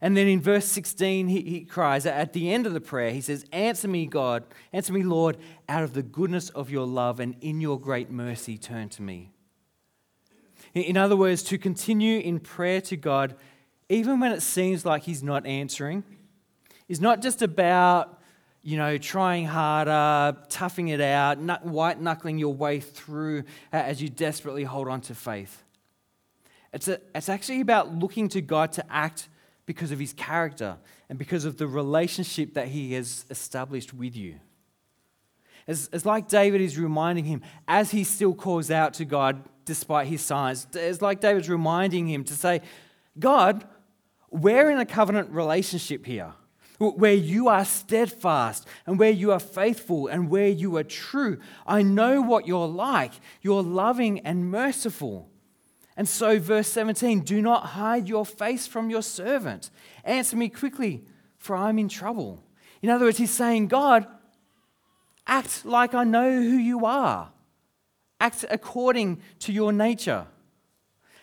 And 0.00 0.14
then 0.14 0.26
in 0.28 0.42
verse 0.42 0.66
16, 0.66 1.28
he, 1.28 1.40
he 1.40 1.60
cries, 1.64 2.04
at 2.04 2.34
the 2.34 2.52
end 2.52 2.66
of 2.66 2.74
the 2.74 2.82
prayer, 2.82 3.10
he 3.10 3.22
says, 3.22 3.46
Answer 3.50 3.88
me, 3.88 4.06
God, 4.06 4.44
answer 4.72 4.92
me, 4.92 5.02
Lord, 5.02 5.38
out 5.68 5.82
of 5.82 5.94
the 5.94 6.02
goodness 6.02 6.50
of 6.50 6.70
your 6.70 6.86
love, 6.86 7.18
and 7.18 7.34
in 7.40 7.62
your 7.62 7.80
great 7.80 8.10
mercy, 8.10 8.58
turn 8.58 8.90
to 8.90 9.02
me. 9.02 9.30
In 10.74 10.98
other 10.98 11.16
words, 11.16 11.42
to 11.44 11.56
continue 11.56 12.20
in 12.20 12.38
prayer 12.40 12.82
to 12.82 12.96
God, 12.96 13.36
even 13.88 14.20
when 14.20 14.32
it 14.32 14.42
seems 14.42 14.84
like 14.84 15.04
He's 15.04 15.22
not 15.22 15.46
answering, 15.46 16.04
is 16.88 17.00
not 17.00 17.22
just 17.22 17.40
about, 17.40 18.15
you 18.66 18.76
know, 18.76 18.98
trying 18.98 19.46
harder, 19.46 20.36
toughing 20.48 20.88
it 20.88 21.00
out, 21.00 21.38
white 21.64 22.00
knuckling 22.00 22.36
your 22.36 22.52
way 22.52 22.80
through 22.80 23.44
uh, 23.72 23.76
as 23.76 24.02
you 24.02 24.08
desperately 24.08 24.64
hold 24.64 24.88
on 24.88 25.00
to 25.00 25.14
faith. 25.14 25.62
It's, 26.72 26.88
a, 26.88 27.00
it's 27.14 27.28
actually 27.28 27.60
about 27.60 27.94
looking 27.94 28.28
to 28.30 28.40
God 28.40 28.72
to 28.72 28.84
act 28.92 29.28
because 29.66 29.92
of 29.92 30.00
his 30.00 30.12
character 30.12 30.78
and 31.08 31.16
because 31.16 31.44
of 31.44 31.58
the 31.58 31.68
relationship 31.68 32.54
that 32.54 32.66
he 32.66 32.94
has 32.94 33.24
established 33.30 33.94
with 33.94 34.16
you. 34.16 34.40
It's, 35.68 35.88
it's 35.92 36.04
like 36.04 36.26
David 36.26 36.60
is 36.60 36.76
reminding 36.76 37.24
him 37.24 37.42
as 37.68 37.92
he 37.92 38.02
still 38.02 38.34
calls 38.34 38.72
out 38.72 38.94
to 38.94 39.04
God 39.04 39.44
despite 39.64 40.08
his 40.08 40.22
signs. 40.22 40.66
It's 40.74 41.00
like 41.00 41.20
David's 41.20 41.48
reminding 41.48 42.08
him 42.08 42.24
to 42.24 42.34
say, 42.34 42.62
God, 43.16 43.64
we're 44.28 44.70
in 44.70 44.80
a 44.80 44.86
covenant 44.86 45.30
relationship 45.30 46.04
here 46.04 46.34
where 46.78 47.14
you 47.14 47.48
are 47.48 47.64
steadfast 47.64 48.66
and 48.86 48.98
where 48.98 49.10
you 49.10 49.32
are 49.32 49.40
faithful 49.40 50.08
and 50.08 50.30
where 50.30 50.48
you 50.48 50.76
are 50.76 50.84
true. 50.84 51.38
I 51.66 51.82
know 51.82 52.20
what 52.20 52.46
you're 52.46 52.68
like. 52.68 53.12
You're 53.40 53.62
loving 53.62 54.20
and 54.20 54.50
merciful. 54.50 55.28
And 55.96 56.06
so, 56.08 56.38
verse 56.38 56.68
17 56.68 57.20
do 57.20 57.40
not 57.40 57.66
hide 57.66 58.08
your 58.08 58.26
face 58.26 58.66
from 58.66 58.90
your 58.90 59.02
servant. 59.02 59.70
Answer 60.04 60.36
me 60.36 60.48
quickly, 60.48 61.04
for 61.38 61.56
I'm 61.56 61.78
in 61.78 61.88
trouble. 61.88 62.42
In 62.82 62.90
other 62.90 63.06
words, 63.06 63.18
he's 63.18 63.30
saying, 63.30 63.68
God, 63.68 64.06
act 65.26 65.64
like 65.64 65.94
I 65.94 66.04
know 66.04 66.30
who 66.30 66.56
you 66.56 66.84
are, 66.84 67.30
act 68.20 68.44
according 68.50 69.22
to 69.40 69.52
your 69.52 69.72
nature, 69.72 70.26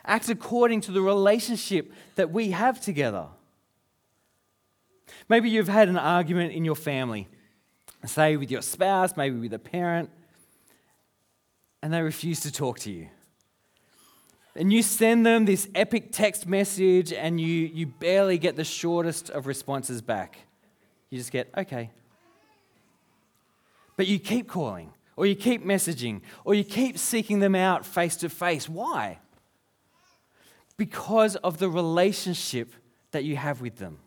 act 0.03 0.29
according 0.29 0.81
to 0.81 0.91
the 0.91 1.01
relationship 1.01 1.93
that 2.15 2.31
we 2.31 2.51
have 2.51 2.81
together. 2.81 3.27
Maybe 5.29 5.49
you've 5.49 5.67
had 5.67 5.89
an 5.89 5.97
argument 5.97 6.53
in 6.53 6.65
your 6.65 6.75
family, 6.75 7.27
say 8.05 8.37
with 8.37 8.51
your 8.51 8.61
spouse, 8.61 9.15
maybe 9.15 9.37
with 9.37 9.53
a 9.53 9.59
parent, 9.59 10.09
and 11.81 11.93
they 11.93 12.01
refuse 12.01 12.41
to 12.41 12.51
talk 12.51 12.79
to 12.79 12.91
you 12.91 13.09
and 14.55 14.71
you 14.71 14.83
send 14.83 15.25
them 15.25 15.45
this 15.45 15.67
epic 15.73 16.11
text 16.11 16.47
message 16.47 17.11
and 17.11 17.41
you, 17.41 17.47
you 17.47 17.87
barely 17.87 18.37
get 18.37 18.55
the 18.55 18.63
shortest 18.63 19.29
of 19.29 19.47
responses 19.47 20.01
back. 20.01 20.37
You 21.09 21.17
just 21.17 21.31
get, 21.31 21.49
okay. 21.57 21.91
But 23.97 24.07
you 24.07 24.19
keep 24.19 24.47
calling, 24.47 24.93
or 25.15 25.25
you 25.25 25.35
keep 25.35 25.65
messaging, 25.65 26.21
or 26.45 26.53
you 26.53 26.63
keep 26.63 26.97
seeking 26.97 27.39
them 27.39 27.55
out 27.55 27.85
face 27.85 28.15
to 28.17 28.29
face. 28.29 28.67
Why? 28.69 29.19
Because 30.77 31.35
of 31.37 31.57
the 31.57 31.69
relationship 31.69 32.73
that 33.11 33.23
you 33.23 33.35
have 33.35 33.61
with 33.61 33.77
them. 33.77 33.99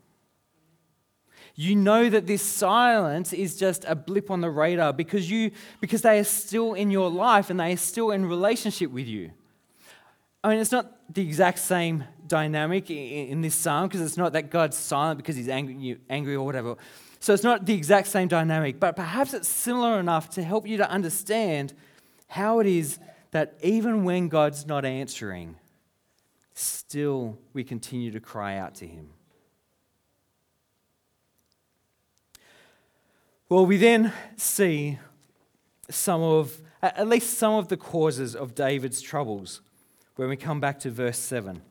You 1.58 1.74
know 1.74 2.10
that 2.10 2.26
this 2.26 2.42
silence 2.42 3.32
is 3.32 3.56
just 3.56 3.86
a 3.88 3.96
blip 3.96 4.30
on 4.30 4.42
the 4.42 4.50
radar 4.50 4.92
because, 4.92 5.30
you, 5.30 5.50
because 5.80 6.02
they 6.02 6.18
are 6.18 6.24
still 6.24 6.74
in 6.74 6.90
your 6.90 7.10
life 7.10 7.48
and 7.48 7.58
they 7.58 7.72
are 7.72 7.78
still 7.78 8.10
in 8.10 8.26
relationship 8.26 8.90
with 8.90 9.06
you. 9.06 9.30
I 10.44 10.50
mean, 10.50 10.58
it's 10.58 10.70
not 10.70 10.92
the 11.12 11.22
exact 11.22 11.58
same 11.58 12.04
dynamic 12.26 12.90
in 12.90 13.40
this 13.40 13.54
psalm 13.54 13.88
because 13.88 14.02
it's 14.02 14.18
not 14.18 14.34
that 14.34 14.50
God's 14.50 14.76
silent 14.76 15.16
because 15.16 15.34
he's 15.34 15.48
angry, 15.48 15.98
angry 16.10 16.34
or 16.34 16.44
whatever. 16.44 16.76
So 17.20 17.32
it's 17.32 17.42
not 17.42 17.64
the 17.64 17.74
exact 17.74 18.08
same 18.08 18.28
dynamic, 18.28 18.78
but 18.78 18.94
perhaps 18.94 19.32
it's 19.32 19.48
similar 19.48 19.98
enough 19.98 20.28
to 20.30 20.42
help 20.42 20.66
you 20.68 20.76
to 20.76 20.88
understand 20.88 21.72
how 22.28 22.60
it 22.60 22.66
is 22.66 22.98
that 23.30 23.54
even 23.62 24.04
when 24.04 24.28
God's 24.28 24.66
not 24.66 24.84
answering, 24.84 25.56
still 26.52 27.38
we 27.54 27.64
continue 27.64 28.10
to 28.10 28.20
cry 28.20 28.58
out 28.58 28.74
to 28.76 28.86
him. 28.86 29.08
Well, 33.48 33.64
we 33.64 33.76
then 33.76 34.12
see 34.36 34.98
some 35.88 36.20
of, 36.20 36.60
at 36.82 37.06
least 37.06 37.38
some 37.38 37.54
of 37.54 37.68
the 37.68 37.76
causes 37.76 38.34
of 38.34 38.56
David's 38.56 39.00
troubles 39.00 39.60
when 40.16 40.28
we 40.28 40.36
come 40.36 40.58
back 40.58 40.80
to 40.80 40.90
verse 40.90 41.16
7. 41.16 41.62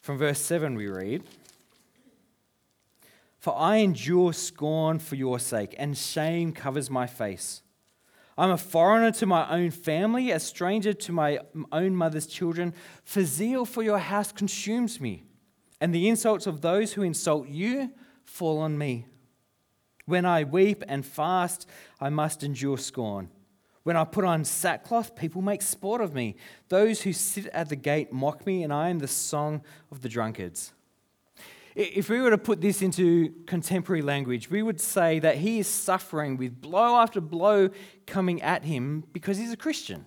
From 0.00 0.16
verse 0.16 0.38
7, 0.38 0.76
we 0.76 0.86
read 0.86 1.24
For 3.40 3.52
I 3.58 3.78
endure 3.78 4.32
scorn 4.32 5.00
for 5.00 5.16
your 5.16 5.40
sake, 5.40 5.74
and 5.76 5.98
shame 5.98 6.52
covers 6.52 6.88
my 6.88 7.08
face. 7.08 7.62
I'm 8.38 8.52
a 8.52 8.58
foreigner 8.58 9.10
to 9.10 9.26
my 9.26 9.50
own 9.50 9.72
family, 9.72 10.30
a 10.30 10.38
stranger 10.38 10.92
to 10.92 11.12
my 11.12 11.40
own 11.72 11.96
mother's 11.96 12.28
children, 12.28 12.74
for 13.02 13.24
zeal 13.24 13.64
for 13.64 13.82
your 13.82 13.98
house 13.98 14.30
consumes 14.30 15.00
me, 15.00 15.24
and 15.80 15.92
the 15.92 16.08
insults 16.08 16.46
of 16.46 16.60
those 16.60 16.92
who 16.92 17.02
insult 17.02 17.48
you 17.48 17.90
fall 18.24 18.58
on 18.58 18.78
me. 18.78 19.06
When 20.06 20.24
I 20.24 20.44
weep 20.44 20.82
and 20.88 21.04
fast, 21.04 21.68
I 22.00 22.08
must 22.10 22.42
endure 22.42 22.78
scorn. 22.78 23.30
When 23.82 23.96
I 23.96 24.04
put 24.04 24.24
on 24.24 24.44
sackcloth, 24.44 25.16
people 25.16 25.40
make 25.40 25.62
sport 25.62 26.00
of 26.00 26.14
me. 26.14 26.36
Those 26.68 27.02
who 27.02 27.12
sit 27.12 27.46
at 27.46 27.68
the 27.68 27.76
gate 27.76 28.12
mock 28.12 28.46
me, 28.46 28.62
and 28.62 28.72
I 28.72 28.90
am 28.90 28.98
the 28.98 29.08
song 29.08 29.62
of 29.90 30.02
the 30.02 30.08
drunkards. 30.08 30.72
If 31.74 32.10
we 32.10 32.20
were 32.20 32.30
to 32.30 32.38
put 32.38 32.60
this 32.60 32.82
into 32.82 33.32
contemporary 33.46 34.02
language, 34.02 34.50
we 34.50 34.62
would 34.62 34.80
say 34.80 35.18
that 35.20 35.36
he 35.36 35.60
is 35.60 35.66
suffering 35.66 36.36
with 36.36 36.60
blow 36.60 36.96
after 36.96 37.20
blow 37.20 37.70
coming 38.06 38.42
at 38.42 38.64
him 38.64 39.04
because 39.12 39.38
he's 39.38 39.52
a 39.52 39.56
Christian. 39.56 40.04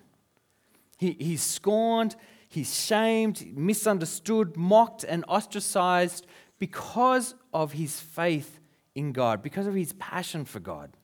He, 0.98 1.16
he's 1.18 1.42
scorned, 1.42 2.16
he's 2.48 2.74
shamed, 2.74 3.56
misunderstood, 3.56 4.56
mocked, 4.56 5.04
and 5.04 5.24
ostracized 5.26 6.26
because 6.58 7.34
of 7.52 7.72
his 7.72 7.98
faith 7.98 8.60
in 8.94 9.12
God, 9.12 9.42
because 9.42 9.66
of 9.66 9.74
his 9.74 9.92
passion 9.94 10.44
for 10.44 10.60
God. 10.60 10.96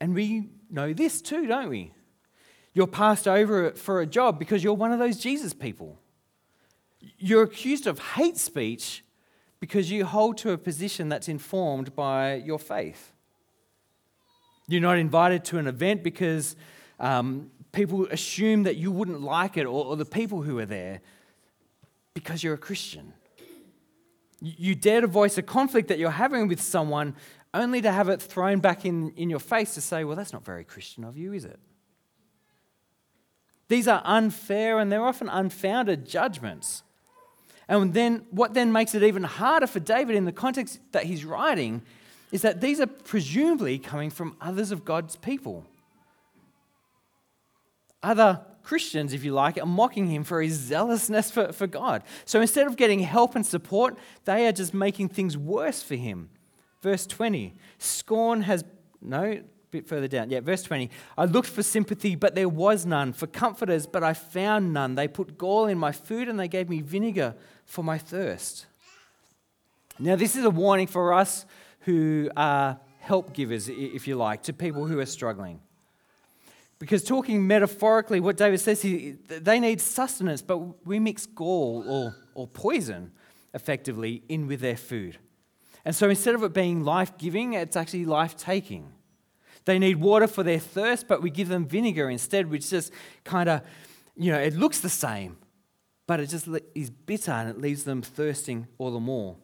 And 0.00 0.14
we 0.14 0.50
know 0.70 0.92
this 0.92 1.22
too, 1.22 1.46
don't 1.46 1.70
we? 1.70 1.92
You're 2.74 2.86
passed 2.86 3.26
over 3.26 3.70
for 3.72 4.00
a 4.00 4.06
job 4.06 4.38
because 4.38 4.62
you're 4.62 4.74
one 4.74 4.92
of 4.92 4.98
those 4.98 5.16
Jesus 5.16 5.54
people. 5.54 5.98
You're 7.18 7.44
accused 7.44 7.86
of 7.86 7.98
hate 7.98 8.36
speech 8.36 9.04
because 9.60 9.90
you 9.90 10.04
hold 10.04 10.36
to 10.38 10.50
a 10.50 10.58
position 10.58 11.08
that's 11.08 11.28
informed 11.28 11.94
by 11.94 12.34
your 12.34 12.58
faith. 12.58 13.12
You're 14.66 14.82
not 14.82 14.98
invited 14.98 15.44
to 15.46 15.58
an 15.58 15.66
event 15.66 16.02
because 16.02 16.56
um, 16.98 17.50
people 17.72 18.06
assume 18.10 18.64
that 18.64 18.76
you 18.76 18.90
wouldn't 18.90 19.22
like 19.22 19.56
it, 19.56 19.64
or, 19.64 19.84
or 19.84 19.96
the 19.96 20.04
people 20.04 20.42
who 20.42 20.58
are 20.58 20.66
there, 20.66 21.00
because 22.12 22.42
you're 22.42 22.54
a 22.54 22.58
Christian. 22.58 23.12
You 24.40 24.74
dare 24.74 25.00
to 25.00 25.06
voice 25.06 25.38
a 25.38 25.42
conflict 25.42 25.88
that 25.88 25.98
you're 25.98 26.10
having 26.10 26.48
with 26.48 26.60
someone 26.60 27.14
only 27.54 27.80
to 27.80 27.92
have 27.92 28.08
it 28.08 28.20
thrown 28.20 28.58
back 28.58 28.84
in, 28.84 29.10
in 29.12 29.30
your 29.30 29.38
face 29.38 29.74
to 29.74 29.80
say, 29.80 30.04
well, 30.04 30.16
that's 30.16 30.32
not 30.32 30.44
very 30.44 30.64
Christian 30.64 31.04
of 31.04 31.16
you, 31.16 31.32
is 31.32 31.44
it? 31.44 31.58
These 33.68 33.88
are 33.88 34.02
unfair 34.04 34.78
and 34.78 34.90
they're 34.90 35.04
often 35.04 35.28
unfounded 35.28 36.06
judgments. 36.06 36.82
And 37.68 37.94
then 37.94 38.26
what 38.30 38.52
then 38.54 38.72
makes 38.72 38.94
it 38.94 39.02
even 39.02 39.22
harder 39.22 39.66
for 39.66 39.80
David 39.80 40.16
in 40.16 40.24
the 40.26 40.32
context 40.32 40.80
that 40.92 41.04
he's 41.04 41.24
writing 41.24 41.82
is 42.30 42.42
that 42.42 42.60
these 42.60 42.80
are 42.80 42.86
presumably 42.86 43.78
coming 43.78 44.10
from 44.10 44.36
others 44.40 44.70
of 44.70 44.84
God's 44.84 45.16
people. 45.16 45.64
Other 48.02 48.40
Christians, 48.64 49.12
if 49.12 49.22
you 49.24 49.32
like, 49.32 49.58
are 49.58 49.66
mocking 49.66 50.08
him 50.08 50.24
for 50.24 50.42
his 50.42 50.54
zealousness 50.54 51.30
for, 51.30 51.52
for 51.52 51.66
God. 51.66 52.02
So 52.24 52.40
instead 52.40 52.66
of 52.66 52.76
getting 52.76 53.00
help 53.00 53.36
and 53.36 53.44
support, 53.46 53.96
they 54.24 54.46
are 54.46 54.52
just 54.52 54.74
making 54.74 55.10
things 55.10 55.36
worse 55.36 55.82
for 55.82 55.94
him. 55.94 56.30
Verse 56.82 57.06
20 57.06 57.54
Scorn 57.78 58.42
has, 58.42 58.64
no, 59.00 59.40
bit 59.70 59.88
further 59.88 60.08
down. 60.08 60.30
Yeah, 60.30 60.40
verse 60.40 60.62
20. 60.62 60.88
I 61.18 61.24
looked 61.24 61.48
for 61.48 61.62
sympathy, 61.62 62.14
but 62.14 62.34
there 62.34 62.48
was 62.48 62.86
none, 62.86 63.12
for 63.12 63.26
comforters, 63.26 63.86
but 63.86 64.02
I 64.04 64.14
found 64.14 64.72
none. 64.72 64.94
They 64.94 65.08
put 65.08 65.36
gall 65.36 65.66
in 65.66 65.78
my 65.78 65.92
food 65.92 66.28
and 66.28 66.38
they 66.38 66.48
gave 66.48 66.68
me 66.68 66.80
vinegar 66.80 67.34
for 67.66 67.82
my 67.82 67.98
thirst. 67.98 68.66
Now, 69.98 70.16
this 70.16 70.36
is 70.36 70.44
a 70.44 70.50
warning 70.50 70.86
for 70.86 71.12
us 71.12 71.44
who 71.80 72.30
are 72.36 72.78
help 73.00 73.34
givers, 73.34 73.68
if 73.68 74.08
you 74.08 74.16
like, 74.16 74.44
to 74.44 74.52
people 74.52 74.86
who 74.86 74.98
are 74.98 75.06
struggling. 75.06 75.60
Because 76.84 77.02
talking 77.02 77.46
metaphorically, 77.46 78.20
what 78.20 78.36
David 78.36 78.60
says, 78.60 78.82
he, 78.82 79.12
they 79.26 79.58
need 79.58 79.80
sustenance, 79.80 80.42
but 80.42 80.86
we 80.86 80.98
mix 80.98 81.24
gall 81.24 81.82
or, 81.88 82.14
or 82.34 82.46
poison 82.46 83.10
effectively 83.54 84.22
in 84.28 84.46
with 84.46 84.60
their 84.60 84.76
food. 84.76 85.16
And 85.86 85.96
so 85.96 86.10
instead 86.10 86.34
of 86.34 86.42
it 86.42 86.52
being 86.52 86.84
life 86.84 87.16
giving, 87.16 87.54
it's 87.54 87.74
actually 87.74 88.04
life 88.04 88.36
taking. 88.36 88.92
They 89.64 89.78
need 89.78 89.96
water 89.96 90.26
for 90.26 90.42
their 90.42 90.58
thirst, 90.58 91.08
but 91.08 91.22
we 91.22 91.30
give 91.30 91.48
them 91.48 91.64
vinegar 91.64 92.10
instead, 92.10 92.50
which 92.50 92.68
just 92.68 92.92
kind 93.24 93.48
of, 93.48 93.62
you 94.14 94.30
know, 94.30 94.38
it 94.38 94.52
looks 94.52 94.80
the 94.80 94.90
same, 94.90 95.38
but 96.06 96.20
it 96.20 96.26
just 96.26 96.46
is 96.74 96.90
bitter 96.90 97.32
and 97.32 97.48
it 97.48 97.58
leaves 97.58 97.84
them 97.84 98.02
thirsting 98.02 98.66
all 98.76 98.90
the 98.90 99.00
more. 99.00 99.36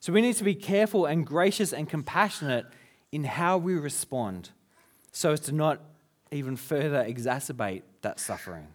So 0.00 0.10
we 0.10 0.22
need 0.22 0.36
to 0.36 0.44
be 0.44 0.54
careful 0.54 1.04
and 1.04 1.26
gracious 1.26 1.74
and 1.74 1.86
compassionate 1.86 2.64
in 3.12 3.24
how 3.24 3.58
we 3.58 3.74
respond 3.74 4.52
so 5.12 5.32
as 5.32 5.40
to 5.40 5.52
not 5.52 5.82
even 6.32 6.56
further 6.56 7.04
exacerbate 7.04 7.82
that 8.02 8.18
suffering. 8.18 8.68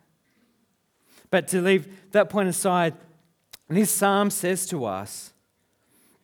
But 1.30 1.48
to 1.50 1.62
leave 1.62 2.12
that 2.12 2.30
point 2.30 2.50
aside, 2.50 2.93
this 3.67 3.91
psalm 3.91 4.30
says 4.30 4.65
to 4.67 4.86
us 4.86 5.34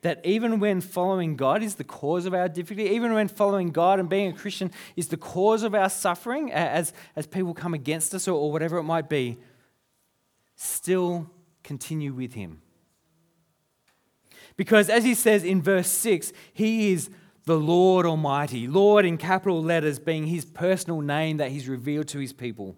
that 0.00 0.24
even 0.24 0.60
when 0.60 0.80
following 0.80 1.36
God 1.36 1.62
is 1.62 1.74
the 1.74 1.84
cause 1.84 2.26
of 2.26 2.34
our 2.34 2.48
difficulty, 2.48 2.90
even 2.90 3.12
when 3.12 3.28
following 3.28 3.70
God 3.70 4.00
and 4.00 4.08
being 4.08 4.32
a 4.32 4.36
Christian 4.36 4.70
is 4.96 5.08
the 5.08 5.16
cause 5.16 5.62
of 5.62 5.74
our 5.74 5.90
suffering, 5.90 6.52
as, 6.52 6.92
as 7.16 7.26
people 7.26 7.54
come 7.54 7.74
against 7.74 8.14
us 8.14 8.28
or, 8.28 8.32
or 8.32 8.52
whatever 8.52 8.78
it 8.78 8.84
might 8.84 9.08
be, 9.08 9.38
still 10.56 11.30
continue 11.62 12.12
with 12.12 12.34
Him. 12.34 12.60
Because 14.56 14.88
as 14.88 15.04
he 15.04 15.14
says 15.14 15.42
in 15.42 15.60
verse 15.60 15.88
6, 15.88 16.32
He 16.52 16.92
is 16.92 17.10
the 17.44 17.58
Lord 17.58 18.06
Almighty. 18.06 18.66
Lord 18.66 19.04
in 19.04 19.16
capital 19.18 19.62
letters 19.62 19.98
being 19.98 20.26
His 20.26 20.44
personal 20.44 21.00
name 21.00 21.36
that 21.38 21.50
He's 21.50 21.68
revealed 21.68 22.08
to 22.08 22.18
His 22.18 22.32
people. 22.32 22.76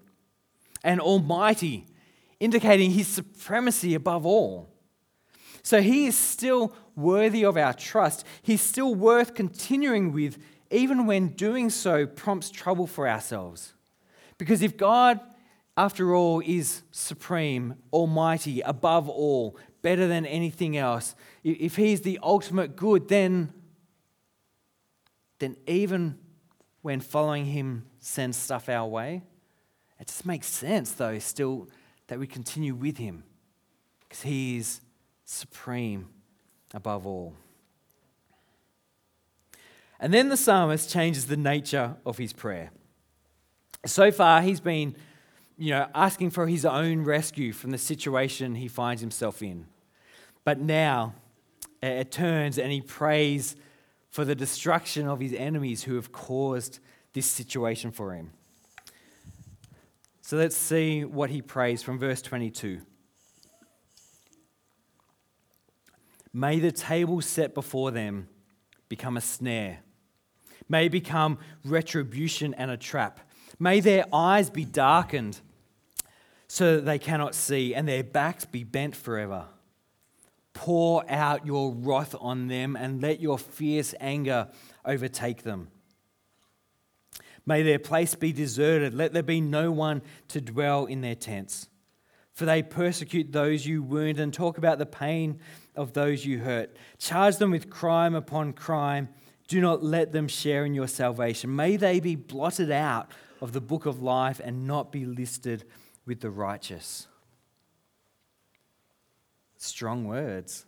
And 0.82 1.00
Almighty, 1.00 1.86
indicating 2.40 2.90
His 2.90 3.06
supremacy 3.06 3.94
above 3.94 4.26
all. 4.26 4.76
So 5.66 5.82
he 5.82 6.06
is 6.06 6.16
still 6.16 6.72
worthy 6.94 7.44
of 7.44 7.56
our 7.56 7.74
trust. 7.74 8.24
He's 8.40 8.62
still 8.62 8.94
worth 8.94 9.34
continuing 9.34 10.12
with, 10.12 10.38
even 10.70 11.06
when 11.06 11.30
doing 11.30 11.70
so 11.70 12.06
prompts 12.06 12.50
trouble 12.50 12.86
for 12.86 13.08
ourselves. 13.08 13.72
Because 14.38 14.62
if 14.62 14.76
God, 14.76 15.18
after 15.76 16.14
all, 16.14 16.40
is 16.46 16.82
supreme, 16.92 17.74
almighty, 17.92 18.60
above 18.60 19.08
all, 19.08 19.58
better 19.82 20.06
than 20.06 20.24
anything 20.24 20.76
else, 20.76 21.16
if 21.42 21.74
he's 21.74 22.02
the 22.02 22.20
ultimate 22.22 22.76
good, 22.76 23.08
then, 23.08 23.52
then 25.38 25.56
even 25.66 26.18
when 26.82 27.00
following 27.00 27.46
him 27.46 27.86
sends 27.98 28.36
stuff 28.36 28.68
our 28.68 28.86
way, 28.86 29.22
it 29.98 30.06
just 30.06 30.26
makes 30.26 30.46
sense, 30.46 30.92
though, 30.92 31.18
still 31.18 31.68
that 32.08 32.18
we 32.18 32.26
continue 32.26 32.74
with 32.74 32.98
him 32.98 33.24
because 34.00 34.22
he 34.22 34.58
is 34.58 34.80
supreme 35.24 36.08
above 36.74 37.06
all. 37.06 37.34
And 39.98 40.12
then 40.12 40.28
the 40.28 40.36
psalmist 40.36 40.90
changes 40.90 41.26
the 41.26 41.36
nature 41.36 41.96
of 42.04 42.18
his 42.18 42.32
prayer. 42.32 42.70
So 43.86 44.12
far, 44.12 44.42
he's 44.42 44.60
been 44.60 44.94
you 45.58 45.70
know, 45.70 45.88
asking 45.94 46.30
for 46.30 46.46
his 46.46 46.64
own 46.64 47.02
rescue 47.02 47.52
from 47.52 47.70
the 47.70 47.78
situation 47.78 48.54
he 48.54 48.68
finds 48.68 49.00
himself 49.00 49.42
in. 49.42 49.66
But 50.44 50.60
now 50.60 51.14
it 51.82 52.12
turns 52.12 52.58
and 52.58 52.70
he 52.70 52.82
prays 52.82 53.56
for 54.16 54.24
the 54.24 54.34
destruction 54.34 55.06
of 55.06 55.20
his 55.20 55.34
enemies 55.34 55.82
who 55.82 55.94
have 55.96 56.10
caused 56.10 56.78
this 57.12 57.26
situation 57.26 57.92
for 57.92 58.14
him. 58.14 58.30
So 60.22 60.38
let's 60.38 60.56
see 60.56 61.04
what 61.04 61.28
he 61.28 61.42
prays 61.42 61.82
from 61.82 61.98
verse 61.98 62.22
22. 62.22 62.80
May 66.32 66.60
the 66.60 66.72
table 66.72 67.20
set 67.20 67.52
before 67.52 67.90
them 67.90 68.28
become 68.88 69.18
a 69.18 69.20
snare. 69.20 69.80
May 70.66 70.88
become 70.88 71.36
retribution 71.62 72.54
and 72.54 72.70
a 72.70 72.78
trap. 72.78 73.20
May 73.58 73.80
their 73.80 74.06
eyes 74.14 74.48
be 74.48 74.64
darkened 74.64 75.42
so 76.48 76.76
that 76.76 76.86
they 76.86 76.98
cannot 76.98 77.34
see, 77.34 77.74
and 77.74 77.86
their 77.86 78.02
backs 78.02 78.46
be 78.46 78.64
bent 78.64 78.96
forever. 78.96 79.44
Pour 80.56 81.04
out 81.10 81.46
your 81.46 81.72
wrath 81.72 82.14
on 82.18 82.48
them 82.48 82.76
and 82.76 83.02
let 83.02 83.20
your 83.20 83.38
fierce 83.38 83.94
anger 84.00 84.48
overtake 84.86 85.42
them. 85.42 85.68
May 87.44 87.62
their 87.62 87.78
place 87.78 88.14
be 88.14 88.32
deserted. 88.32 88.94
Let 88.94 89.12
there 89.12 89.22
be 89.22 89.42
no 89.42 89.70
one 89.70 90.00
to 90.28 90.40
dwell 90.40 90.86
in 90.86 91.02
their 91.02 91.14
tents. 91.14 91.68
For 92.32 92.46
they 92.46 92.62
persecute 92.62 93.32
those 93.32 93.66
you 93.66 93.82
wound 93.82 94.18
and 94.18 94.32
talk 94.32 94.56
about 94.56 94.78
the 94.78 94.86
pain 94.86 95.40
of 95.76 95.92
those 95.92 96.24
you 96.24 96.38
hurt. 96.38 96.74
Charge 96.98 97.36
them 97.36 97.50
with 97.50 97.68
crime 97.68 98.14
upon 98.14 98.54
crime. 98.54 99.10
Do 99.48 99.60
not 99.60 99.84
let 99.84 100.12
them 100.12 100.26
share 100.26 100.64
in 100.64 100.74
your 100.74 100.88
salvation. 100.88 101.54
May 101.54 101.76
they 101.76 102.00
be 102.00 102.16
blotted 102.16 102.70
out 102.70 103.10
of 103.42 103.52
the 103.52 103.60
book 103.60 103.84
of 103.84 104.02
life 104.02 104.40
and 104.42 104.66
not 104.66 104.90
be 104.90 105.04
listed 105.04 105.64
with 106.06 106.20
the 106.20 106.30
righteous. 106.30 107.08
Strong 109.58 110.06
words. 110.06 110.64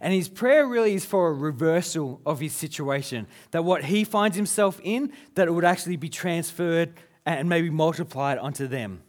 And 0.00 0.12
his 0.12 0.28
prayer 0.28 0.66
really 0.66 0.94
is 0.94 1.04
for 1.04 1.28
a 1.28 1.32
reversal 1.32 2.20
of 2.26 2.40
his 2.40 2.52
situation. 2.52 3.26
That 3.52 3.64
what 3.64 3.84
he 3.84 4.04
finds 4.04 4.36
himself 4.36 4.80
in, 4.82 5.12
that 5.34 5.48
it 5.48 5.52
would 5.52 5.64
actually 5.64 5.96
be 5.96 6.08
transferred 6.08 6.94
and 7.24 7.48
maybe 7.48 7.70
multiplied 7.70 8.38
onto 8.38 8.66
them 8.66 9.02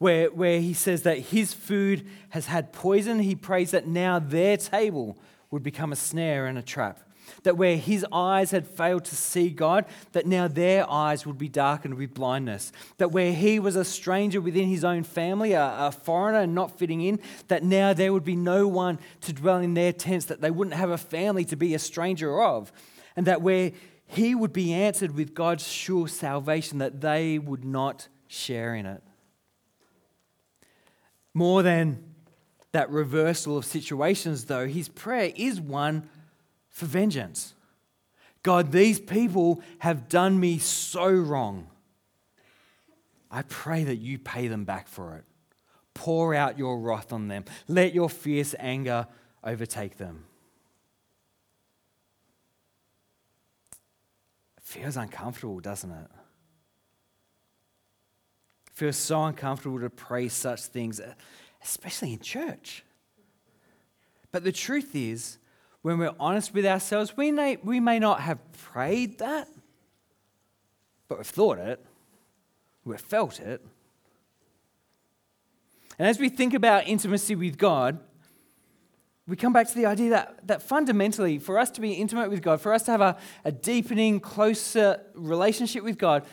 where, 0.00 0.30
where 0.30 0.60
he 0.60 0.72
says 0.72 1.02
that 1.02 1.18
his 1.18 1.52
food 1.52 2.06
has 2.30 2.46
had 2.46 2.72
poison. 2.72 3.18
He 3.18 3.36
prays 3.36 3.70
that 3.72 3.86
now 3.86 4.18
their 4.18 4.56
table 4.56 5.18
would 5.50 5.62
become 5.62 5.92
a 5.92 5.96
snare 5.96 6.46
and 6.46 6.56
a 6.56 6.62
trap. 6.62 7.00
That 7.42 7.56
where 7.56 7.76
his 7.76 8.04
eyes 8.12 8.50
had 8.50 8.66
failed 8.66 9.04
to 9.06 9.16
see 9.16 9.50
God, 9.50 9.84
that 10.12 10.26
now 10.26 10.48
their 10.48 10.88
eyes 10.90 11.26
would 11.26 11.38
be 11.38 11.48
darkened 11.48 11.94
with 11.94 12.14
blindness. 12.14 12.72
That 12.98 13.12
where 13.12 13.32
he 13.32 13.58
was 13.58 13.76
a 13.76 13.84
stranger 13.84 14.40
within 14.40 14.68
his 14.68 14.84
own 14.84 15.02
family, 15.02 15.52
a, 15.52 15.62
a 15.62 15.92
foreigner 15.92 16.40
and 16.40 16.54
not 16.54 16.78
fitting 16.78 17.00
in, 17.00 17.20
that 17.48 17.62
now 17.62 17.92
there 17.92 18.12
would 18.12 18.24
be 18.24 18.36
no 18.36 18.68
one 18.68 18.98
to 19.22 19.32
dwell 19.32 19.58
in 19.58 19.74
their 19.74 19.92
tents, 19.92 20.26
that 20.26 20.40
they 20.40 20.50
wouldn't 20.50 20.76
have 20.76 20.90
a 20.90 20.98
family 20.98 21.44
to 21.46 21.56
be 21.56 21.74
a 21.74 21.78
stranger 21.78 22.42
of. 22.42 22.72
And 23.16 23.26
that 23.26 23.42
where 23.42 23.72
he 24.06 24.34
would 24.34 24.52
be 24.52 24.72
answered 24.72 25.14
with 25.14 25.34
God's 25.34 25.66
sure 25.66 26.08
salvation, 26.08 26.78
that 26.78 27.00
they 27.00 27.38
would 27.38 27.64
not 27.64 28.08
share 28.26 28.74
in 28.74 28.86
it. 28.86 29.02
More 31.32 31.62
than 31.62 32.04
that 32.72 32.90
reversal 32.90 33.56
of 33.56 33.64
situations, 33.64 34.46
though, 34.46 34.66
his 34.66 34.88
prayer 34.88 35.32
is 35.36 35.60
one 35.60 36.08
for 36.70 36.86
vengeance. 36.86 37.54
God, 38.42 38.72
these 38.72 38.98
people 38.98 39.60
have 39.80 40.08
done 40.08 40.40
me 40.40 40.58
so 40.58 41.10
wrong. 41.10 41.68
I 43.30 43.42
pray 43.42 43.84
that 43.84 43.96
you 43.96 44.18
pay 44.18 44.48
them 44.48 44.64
back 44.64 44.88
for 44.88 45.16
it. 45.16 45.24
Pour 45.92 46.34
out 46.34 46.58
your 46.58 46.78
wrath 46.78 47.12
on 47.12 47.28
them. 47.28 47.44
Let 47.68 47.92
your 47.94 48.08
fierce 48.08 48.54
anger 48.58 49.06
overtake 49.44 49.98
them. 49.98 50.24
It 54.56 54.62
feels 54.62 54.96
uncomfortable, 54.96 55.60
doesn't 55.60 55.90
it? 55.90 56.08
It 58.66 58.72
feels 58.72 58.96
so 58.96 59.24
uncomfortable 59.24 59.80
to 59.80 59.90
pray 59.90 60.28
such 60.28 60.62
things, 60.62 61.00
especially 61.62 62.14
in 62.14 62.20
church. 62.20 62.84
But 64.32 64.44
the 64.44 64.52
truth 64.52 64.94
is, 64.94 65.38
when 65.82 65.98
we're 65.98 66.14
honest 66.20 66.52
with 66.52 66.66
ourselves, 66.66 67.16
we 67.16 67.32
may, 67.32 67.56
we 67.62 67.80
may 67.80 67.98
not 67.98 68.20
have 68.20 68.38
prayed 68.52 69.18
that, 69.18 69.48
but 71.08 71.18
we've 71.18 71.26
thought 71.26 71.58
it, 71.58 71.84
we've 72.84 73.00
felt 73.00 73.40
it. 73.40 73.64
And 75.98 76.06
as 76.08 76.18
we 76.18 76.28
think 76.28 76.54
about 76.54 76.86
intimacy 76.86 77.34
with 77.34 77.58
God, 77.58 77.98
we 79.26 79.36
come 79.36 79.52
back 79.52 79.68
to 79.68 79.74
the 79.74 79.86
idea 79.86 80.10
that, 80.10 80.46
that 80.46 80.62
fundamentally, 80.62 81.38
for 81.38 81.58
us 81.58 81.70
to 81.72 81.80
be 81.80 81.92
intimate 81.92 82.30
with 82.30 82.42
God, 82.42 82.60
for 82.60 82.72
us 82.72 82.82
to 82.84 82.90
have 82.90 83.00
a, 83.00 83.16
a 83.44 83.52
deepening, 83.52 84.18
closer 84.18 85.00
relationship 85.14 85.84
with 85.84 85.98
God, 85.98 86.24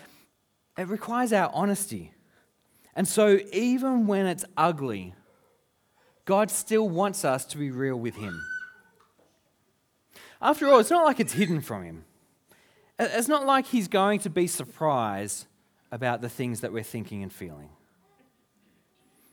it 0.78 0.88
requires 0.88 1.32
our 1.32 1.52
honesty. 1.54 2.12
And 2.96 3.08
so, 3.08 3.40
even 3.54 4.08
when 4.08 4.26
it's 4.26 4.46
ugly, 4.56 5.14
God 6.26 6.50
still 6.50 6.90
wants 6.90 7.24
us 7.24 7.46
to 7.46 7.58
be 7.58 7.70
real 7.70 7.98
with 7.98 8.16
Him. 8.16 8.44
After 10.42 10.68
all, 10.68 10.80
it's 10.80 10.90
not 10.90 11.06
like 11.06 11.20
it's 11.20 11.34
hidden 11.34 11.62
from 11.62 11.84
him. 11.84 12.06
It's 13.00 13.28
not 13.28 13.46
like 13.46 13.66
he's 13.68 13.88
going 13.88 14.20
to 14.20 14.30
be 14.30 14.48
surprised 14.48 15.48
about 15.92 16.22
the 16.22 16.30
things 16.30 16.62
that 16.62 16.74
we're 16.74 16.84
thinking 16.84 17.24
and 17.24 17.32
feeling. 17.32 17.70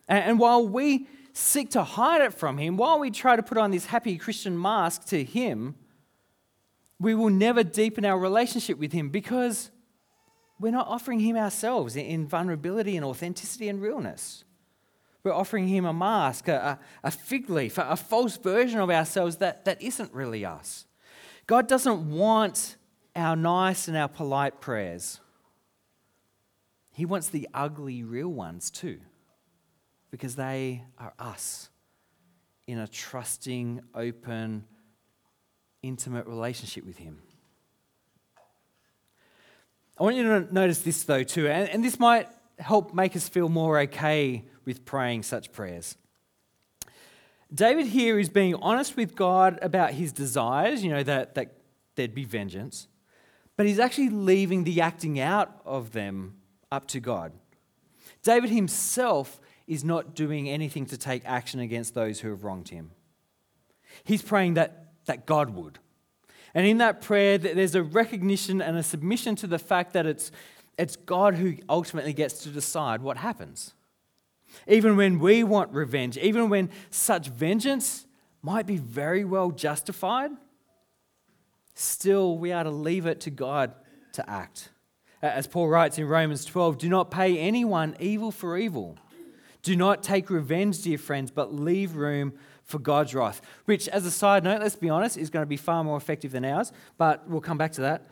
And 0.09 0.39
while 0.39 0.67
we 0.67 1.07
seek 1.33 1.71
to 1.71 1.83
hide 1.83 2.21
it 2.21 2.35
from 2.35 2.59
him, 2.59 2.77
while 2.77 2.99
we 2.99 3.11
try 3.11 3.37
to 3.37 3.43
put 3.43 3.59
on 3.59 3.71
this 3.71 3.87
happy 3.87 4.17
Christian 4.19 4.61
mask 4.61 5.07
to 5.07 5.25
him, 5.25 5.75
we 7.01 7.15
will 7.15 7.31
never 7.31 7.65
deepen 7.65 8.05
our 8.05 8.19
relationship 8.19 8.79
with 8.79 8.93
him 8.93 9.09
because 9.09 9.71
we're 10.61 10.73
not 10.73 10.87
offering 10.87 11.21
him 11.21 11.37
ourselves 11.37 11.97
in 11.97 12.27
vulnerability 12.27 12.97
and 12.97 13.05
authenticity 13.05 13.69
and 13.69 13.83
realness. 13.83 14.45
We're 15.23 15.33
offering 15.33 15.69
him 15.69 15.87
a 15.87 15.93
mask, 15.93 16.49
a, 16.49 16.79
a 17.03 17.11
fig 17.11 17.49
leaf, 17.49 17.79
a 17.79 17.97
false 17.97 18.37
version 18.37 18.79
of 18.79 18.91
ourselves 18.91 19.39
that, 19.39 19.65
that 19.65 19.81
isn't 19.83 20.13
really 20.13 20.45
us. 20.45 20.85
God 21.47 21.69
doesn't 21.69 22.11
want 22.11 22.77
our 23.15 23.37
nice 23.37 23.89
and 23.89 23.97
our 23.97 24.09
polite 24.09 24.61
prayers. 24.61 25.21
He 26.93 27.05
wants 27.05 27.29
the 27.29 27.49
ugly, 27.53 28.03
real 28.03 28.29
ones 28.29 28.71
too, 28.71 29.01
because 30.11 30.37
they 30.37 30.85
are 30.99 31.13
us 31.19 31.69
in 32.67 32.79
a 32.79 32.89
trusting, 32.89 33.83
open, 33.95 34.65
intimate 35.83 36.27
relationship 36.27 36.87
with 36.87 36.97
Him. 36.97 37.19
I 39.99 40.03
want 40.03 40.17
you 40.17 40.23
to 40.25 40.55
notice 40.55 40.81
this 40.81 41.03
though, 41.05 41.23
too, 41.23 41.49
and, 41.49 41.69
and 41.69 41.85
this 41.85 41.99
might 41.99 42.29
help 42.59 42.95
make 42.95 43.17
us 43.17 43.29
feel 43.29 43.49
more 43.49 43.81
okay 43.81 44.45
with 44.65 44.85
praying 44.85 45.25
such 45.25 45.53
prayers. 45.53 45.97
David 47.55 47.87
here 47.87 48.19
is 48.19 48.29
being 48.29 48.55
honest 48.57 48.97
with 48.97 49.15
God 49.15 49.59
about 49.63 49.93
his 49.93 50.13
desires, 50.13 50.83
you 50.83 50.91
know, 50.91 51.03
that, 51.05 51.35
that 51.37 51.53
there'd 51.95 52.15
be 52.15 52.25
vengeance, 52.25 52.89
but 53.57 53.67
he's 53.67 53.79
actually 53.79 54.09
leaving 54.09 54.65
the 54.65 54.81
acting 54.81 55.21
out 55.21 55.61
of 55.65 55.93
them 55.93 56.35
up 56.73 56.89
to 56.89 57.01
God. 57.01 57.33
David 58.23 58.51
himself 58.51 59.41
is 59.67 59.85
not 59.85 60.15
doing 60.15 60.49
anything 60.49 60.87
to 60.87 60.99
take 60.99 61.23
action 61.25 61.61
against 61.61 61.95
those 61.95 62.21
who 62.21 62.31
have 62.31 62.43
wronged 62.43 62.71
him. 62.71 62.91
He's 64.03 64.23
praying 64.23 64.55
that, 64.55 64.89
that 65.05 65.25
God 65.25 65.51
would. 65.51 65.79
And 66.55 66.67
in 66.67 66.79
that 66.79 67.01
prayer, 67.01 67.39
there's 67.39 67.75
a 67.75 67.83
recognition 67.83 68.61
and 68.61 68.77
a 68.77 68.83
submission 68.83 69.37
to 69.37 69.47
the 69.47 69.59
fact 69.59 69.93
that 69.93 70.07
it's, 70.07 70.33
it's 70.77 70.97
God 70.97 71.37
who 71.37 71.57
ultimately 71.69 72.13
gets 72.13 72.43
to 72.45 72.49
decide 72.49 73.03
what 73.03 73.19
happens. 73.19 73.75
Even 74.67 74.97
when 74.97 75.19
we 75.19 75.45
want 75.45 75.73
revenge, 75.73 76.17
even 76.19 76.49
when 76.49 76.71
such 76.91 77.29
vengeance 77.29 78.07
might 78.43 78.67
be 78.67 78.77
very 78.77 79.25
well 79.25 79.51
justified, 79.51 80.31
still 81.75 82.39
we 82.39 82.53
are 82.53 82.65
to 82.65 82.71
leave 82.71 83.07
it 83.07 83.21
to 83.23 83.31
God 83.31 83.75
to 84.13 84.29
act. 84.29 84.71
As 85.23 85.47
Paul 85.47 85.69
writes 85.69 85.99
in 85.99 86.07
Romans 86.07 86.45
12, 86.45 86.79
do 86.79 86.89
not 86.89 87.11
pay 87.11 87.39
anyone 87.39 87.97
evil 87.99 88.31
for 88.31 88.59
evil. 88.59 88.99
Do 89.63 89.75
not 89.75 90.03
take 90.03 90.29
revenge, 90.29 90.83
dear 90.83 90.99
friends, 90.99 91.31
but 91.31 91.55
leave 91.55 91.97
room 91.97 92.35
for 92.65 92.79
God's 92.79 93.15
wrath. 93.15 93.41
Which, 93.65 93.89
as 93.89 94.05
a 94.05 94.11
side 94.11 94.45
note, 94.45 94.61
let's 94.61 94.77
be 94.77 94.91
honest, 94.91 95.17
is 95.17 95.31
going 95.31 95.43
to 95.43 95.49
be 95.49 95.57
far 95.57 95.83
more 95.83 95.97
effective 95.97 96.33
than 96.33 96.45
ours, 96.45 96.73
but 96.99 97.27
we'll 97.29 97.41
come 97.41 97.57
back 97.57 97.73
to 97.73 97.81
that. 97.81 98.07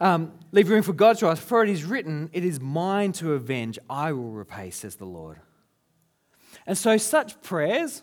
Um, 0.00 0.32
leave 0.52 0.68
room 0.68 0.82
for 0.82 0.92
God's 0.92 1.22
wrath, 1.22 1.40
for 1.40 1.64
it 1.64 1.70
is 1.70 1.84
written, 1.84 2.28
It 2.34 2.44
is 2.44 2.60
mine 2.60 3.12
to 3.14 3.32
avenge, 3.32 3.78
I 3.88 4.12
will 4.12 4.30
repay, 4.30 4.68
says 4.70 4.96
the 4.96 5.06
Lord. 5.06 5.40
And 6.68 6.76
so, 6.76 6.98
such 6.98 7.40
prayers, 7.40 8.02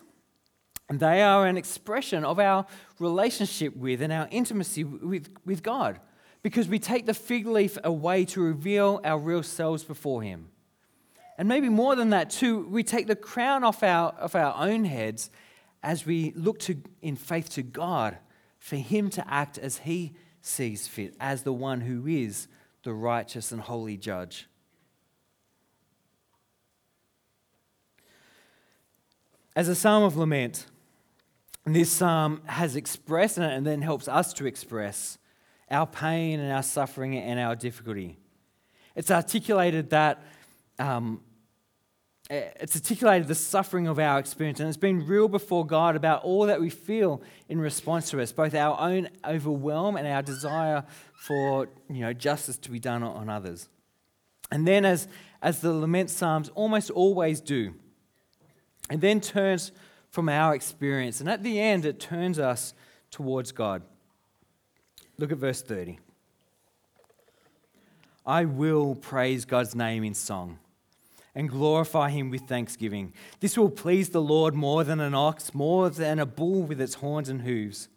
they 0.90 1.22
are 1.22 1.46
an 1.46 1.56
expression 1.56 2.24
of 2.24 2.40
our 2.40 2.66
relationship 2.98 3.76
with 3.76 4.02
and 4.02 4.12
our 4.12 4.26
intimacy 4.32 4.82
with, 4.82 5.28
with 5.44 5.62
God 5.62 6.00
because 6.42 6.66
we 6.66 6.80
take 6.80 7.06
the 7.06 7.14
fig 7.14 7.46
leaf 7.46 7.78
away 7.84 8.24
to 8.24 8.40
reveal 8.40 9.00
our 9.04 9.20
real 9.20 9.44
selves 9.44 9.84
before 9.84 10.20
Him. 10.20 10.48
And 11.38 11.48
maybe 11.48 11.68
more 11.68 11.94
than 11.94 12.10
that, 12.10 12.28
too, 12.28 12.66
we 12.68 12.82
take 12.82 13.06
the 13.06 13.14
crown 13.14 13.62
off 13.62 13.84
our, 13.84 14.10
of 14.18 14.34
our 14.34 14.56
own 14.56 14.84
heads 14.84 15.30
as 15.84 16.04
we 16.04 16.32
look 16.34 16.58
to, 16.60 16.76
in 17.00 17.14
faith 17.14 17.50
to 17.50 17.62
God 17.62 18.18
for 18.58 18.74
Him 18.74 19.10
to 19.10 19.32
act 19.32 19.58
as 19.58 19.78
He 19.78 20.16
sees 20.40 20.88
fit, 20.88 21.14
as 21.20 21.44
the 21.44 21.52
one 21.52 21.82
who 21.82 22.04
is 22.08 22.48
the 22.82 22.92
righteous 22.92 23.52
and 23.52 23.60
holy 23.60 23.96
judge. 23.96 24.48
As 29.56 29.68
a 29.68 29.74
psalm 29.74 30.02
of 30.02 30.18
lament, 30.18 30.66
this 31.64 31.90
psalm 31.90 32.42
has 32.44 32.76
expressed 32.76 33.38
and 33.38 33.66
then 33.66 33.80
helps 33.80 34.06
us 34.06 34.34
to 34.34 34.44
express 34.44 35.16
our 35.70 35.86
pain 35.86 36.40
and 36.40 36.52
our 36.52 36.62
suffering 36.62 37.16
and 37.16 37.40
our 37.40 37.56
difficulty. 37.56 38.18
It's 38.94 39.10
articulated 39.10 39.88
that 39.90 40.22
um, 40.78 41.22
it's 42.28 42.76
articulated 42.76 43.28
the 43.28 43.34
suffering 43.34 43.86
of 43.88 43.98
our 43.98 44.18
experience, 44.18 44.60
and 44.60 44.68
it's 44.68 44.76
been 44.76 45.06
real 45.06 45.26
before 45.26 45.64
God 45.64 45.96
about 45.96 46.22
all 46.22 46.44
that 46.46 46.60
we 46.60 46.68
feel 46.68 47.22
in 47.48 47.58
response 47.58 48.10
to 48.10 48.20
us, 48.20 48.32
both 48.32 48.54
our 48.54 48.78
own 48.78 49.08
overwhelm 49.24 49.96
and 49.96 50.06
our 50.06 50.20
desire 50.20 50.84
for 51.14 51.70
you 51.88 52.02
know 52.02 52.12
justice 52.12 52.58
to 52.58 52.70
be 52.70 52.78
done 52.78 53.02
on 53.02 53.30
others. 53.30 53.70
And 54.50 54.68
then, 54.68 54.84
as 54.84 55.08
as 55.40 55.62
the 55.62 55.72
lament 55.72 56.10
psalms 56.10 56.50
almost 56.50 56.90
always 56.90 57.40
do, 57.40 57.72
and 58.88 59.00
then 59.00 59.20
turns 59.20 59.72
from 60.10 60.28
our 60.28 60.54
experience. 60.54 61.20
And 61.20 61.28
at 61.28 61.42
the 61.42 61.60
end, 61.60 61.84
it 61.84 62.00
turns 62.00 62.38
us 62.38 62.74
towards 63.10 63.52
God. 63.52 63.82
Look 65.18 65.32
at 65.32 65.38
verse 65.38 65.62
30. 65.62 65.98
I 68.24 68.44
will 68.44 68.94
praise 68.94 69.44
God's 69.44 69.74
name 69.74 70.02
in 70.02 70.14
song 70.14 70.58
and 71.34 71.48
glorify 71.48 72.10
him 72.10 72.30
with 72.30 72.42
thanksgiving. 72.42 73.12
This 73.40 73.56
will 73.56 73.70
please 73.70 74.08
the 74.08 74.22
Lord 74.22 74.54
more 74.54 74.82
than 74.84 75.00
an 75.00 75.14
ox, 75.14 75.54
more 75.54 75.90
than 75.90 76.18
a 76.18 76.26
bull 76.26 76.62
with 76.62 76.80
its 76.80 76.94
horns 76.94 77.28
and 77.28 77.42
hooves. 77.42 77.88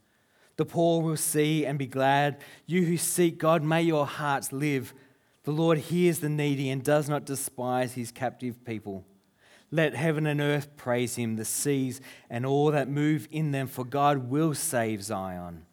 The 0.57 0.65
poor 0.65 1.01
will 1.01 1.15
see 1.15 1.65
and 1.65 1.79
be 1.79 1.87
glad. 1.87 2.37
You 2.65 2.83
who 2.83 2.97
seek 2.97 3.37
God, 3.37 3.63
may 3.63 3.81
your 3.81 4.05
hearts 4.05 4.51
live. 4.51 4.93
The 5.45 5.51
Lord 5.51 5.77
hears 5.77 6.19
the 6.19 6.27
needy 6.27 6.69
and 6.69 6.83
does 6.83 7.07
not 7.07 7.25
despise 7.25 7.93
his 7.93 8.11
captive 8.11 8.63
people. 8.65 9.05
Let 9.71 9.95
heaven 9.95 10.25
and 10.25 10.41
earth 10.41 10.75
praise 10.77 11.15
him, 11.15 11.35
the 11.35 11.45
seas 11.45 12.01
and 12.29 12.45
all 12.45 12.71
that 12.71 12.89
move 12.89 13.27
in 13.31 13.51
them, 13.51 13.67
for 13.67 13.85
God 13.85 14.29
will 14.29 14.53
save 14.53 15.03
Zion. 15.03 15.65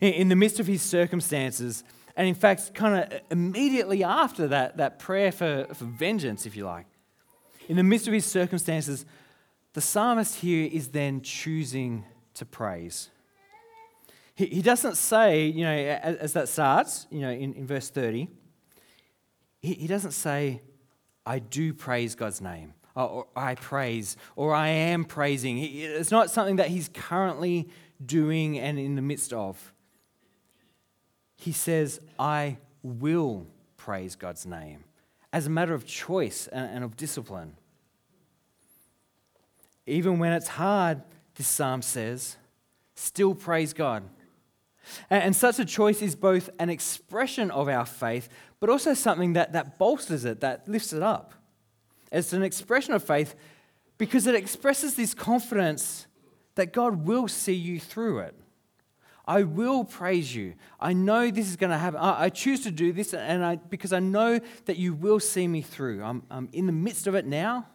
in 0.00 0.28
the 0.28 0.36
midst 0.36 0.60
of 0.60 0.66
his 0.66 0.82
circumstances, 0.82 1.82
and 2.16 2.26
in 2.28 2.34
fact, 2.34 2.74
kind 2.74 3.12
of 3.12 3.20
immediately 3.30 4.04
after 4.04 4.48
that, 4.48 4.76
that 4.76 4.98
prayer 4.98 5.32
for, 5.32 5.66
for 5.72 5.84
vengeance, 5.84 6.46
if 6.46 6.56
you 6.56 6.64
like, 6.64 6.86
in 7.68 7.76
the 7.76 7.82
midst 7.82 8.06
of 8.06 8.12
his 8.12 8.24
circumstances, 8.24 9.04
the 9.74 9.80
psalmist 9.80 10.36
here 10.36 10.68
is 10.72 10.88
then 10.88 11.20
choosing 11.20 12.04
to 12.34 12.46
praise. 12.46 13.10
He, 14.34 14.46
he 14.46 14.62
doesn't 14.62 14.96
say, 14.96 15.46
you 15.46 15.64
know, 15.64 15.74
as, 15.74 16.16
as 16.16 16.32
that 16.34 16.48
starts, 16.48 17.06
you 17.10 17.20
know, 17.20 17.30
in, 17.30 17.54
in 17.54 17.66
verse 17.66 17.90
30, 17.90 18.28
he, 19.60 19.74
he 19.74 19.86
doesn't 19.86 20.12
say, 20.12 20.62
I 21.28 21.40
do 21.40 21.74
praise 21.74 22.14
God's 22.14 22.40
name, 22.40 22.72
or, 22.96 23.08
or 23.08 23.26
I 23.36 23.54
praise, 23.54 24.16
or 24.34 24.54
I 24.54 24.68
am 24.68 25.04
praising. 25.04 25.58
It's 25.58 26.10
not 26.10 26.30
something 26.30 26.56
that 26.56 26.68
he's 26.68 26.88
currently 26.88 27.68
doing 28.04 28.58
and 28.58 28.78
in 28.78 28.96
the 28.96 29.02
midst 29.02 29.34
of. 29.34 29.74
He 31.36 31.52
says, 31.52 32.00
I 32.18 32.56
will 32.82 33.46
praise 33.76 34.16
God's 34.16 34.46
name 34.46 34.84
as 35.30 35.46
a 35.46 35.50
matter 35.50 35.74
of 35.74 35.84
choice 35.84 36.48
and 36.48 36.82
of 36.82 36.96
discipline. 36.96 37.56
Even 39.86 40.18
when 40.18 40.32
it's 40.32 40.48
hard, 40.48 41.02
this 41.34 41.46
psalm 41.46 41.82
says, 41.82 42.38
still 42.94 43.34
praise 43.34 43.74
God. 43.74 44.02
And 45.10 45.36
such 45.36 45.58
a 45.58 45.66
choice 45.66 46.00
is 46.00 46.16
both 46.16 46.48
an 46.58 46.70
expression 46.70 47.50
of 47.50 47.68
our 47.68 47.84
faith, 47.84 48.30
but 48.60 48.70
also 48.70 48.94
something 48.94 49.34
that, 49.34 49.52
that 49.52 49.78
bolsters 49.78 50.24
it, 50.24 50.40
that 50.40 50.68
lifts 50.68 50.92
it 50.92 51.02
up. 51.02 51.34
It's 52.10 52.32
an 52.32 52.42
expression 52.42 52.94
of 52.94 53.02
faith 53.02 53.34
because 53.98 54.26
it 54.26 54.34
expresses 54.34 54.94
this 54.94 55.14
confidence 55.14 56.06
that 56.54 56.72
God 56.72 57.06
will 57.06 57.28
see 57.28 57.54
you 57.54 57.78
through 57.78 58.20
it. 58.20 58.34
I 59.26 59.42
will 59.42 59.84
praise 59.84 60.34
you. 60.34 60.54
I 60.80 60.94
know 60.94 61.30
this 61.30 61.48
is 61.48 61.56
going 61.56 61.70
to 61.70 61.76
happen. 61.76 62.00
I, 62.00 62.30
choose 62.30 62.62
to 62.62 62.70
do 62.70 62.92
this 62.92 63.12
and 63.12 63.44
I, 63.44 63.56
because 63.56 63.92
I 63.92 63.98
know 63.98 64.40
that 64.64 64.78
you 64.78 64.94
will 64.94 65.20
see 65.20 65.46
me 65.46 65.60
through. 65.60 66.02
I'm, 66.02 66.22
I'm 66.30 66.48
in 66.52 66.64
the 66.64 66.72
midst 66.72 67.06
of 67.06 67.14
it 67.14 67.26
now, 67.26 67.66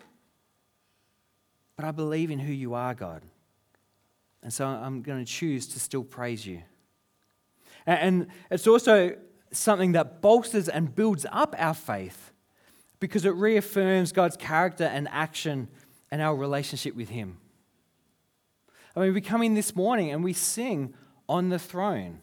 but 1.76 1.86
I 1.86 1.92
believe 1.92 2.32
in 2.32 2.40
who 2.40 2.52
you 2.52 2.74
are, 2.74 2.96
God. 2.96 3.22
And 4.42 4.52
so 4.52 4.66
I'm 4.66 5.04
going 5.04 5.24
to 5.24 5.32
choose 5.32 5.68
to 5.68 5.80
still 5.80 6.04
praise 6.04 6.46
you. 6.46 6.64
And, 7.86 8.00
and 8.00 8.28
it's 8.50 8.66
also 8.66 9.16
something 9.54 9.94
that 9.94 10.22
bolsters 10.22 10.68
and 10.68 10.94
builds 10.94 11.26
up 11.32 11.56
our 11.58 11.74
faith 11.74 12.32
because 13.00 13.26
it 13.26 13.36
reaffirms 13.36 14.12
God's 14.12 14.38
character 14.38 14.86
and 14.86 15.08
action 15.12 15.68
and 16.12 16.22
our 16.22 16.36
relationship 16.36 16.96
with 16.96 17.10
Him. 17.10 17.38
I 18.96 19.02
mean, 19.02 19.14
we 19.14 19.22
come 19.22 19.42
in 19.42 19.56
this 19.56 19.76
morning 19.76 20.12
and 20.12 20.24
we 20.24 20.34
sing, 20.34 20.94
on 21.28 21.50
the 21.50 21.60
throne. 21.60 22.20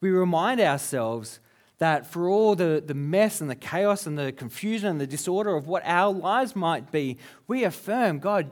We 0.00 0.10
remind 0.10 0.60
ourselves 0.60 1.40
that 1.78 2.06
for 2.06 2.28
all 2.28 2.54
the, 2.54 2.82
the 2.84 2.94
mess 2.94 3.40
and 3.40 3.50
the 3.50 3.54
chaos 3.54 4.06
and 4.06 4.18
the 4.18 4.32
confusion 4.32 4.88
and 4.88 5.00
the 5.00 5.06
disorder 5.06 5.54
of 5.54 5.66
what 5.66 5.82
our 5.84 6.12
lives 6.12 6.56
might 6.56 6.90
be, 6.90 7.18
we 7.46 7.64
affirm, 7.64 8.18
God, 8.18 8.50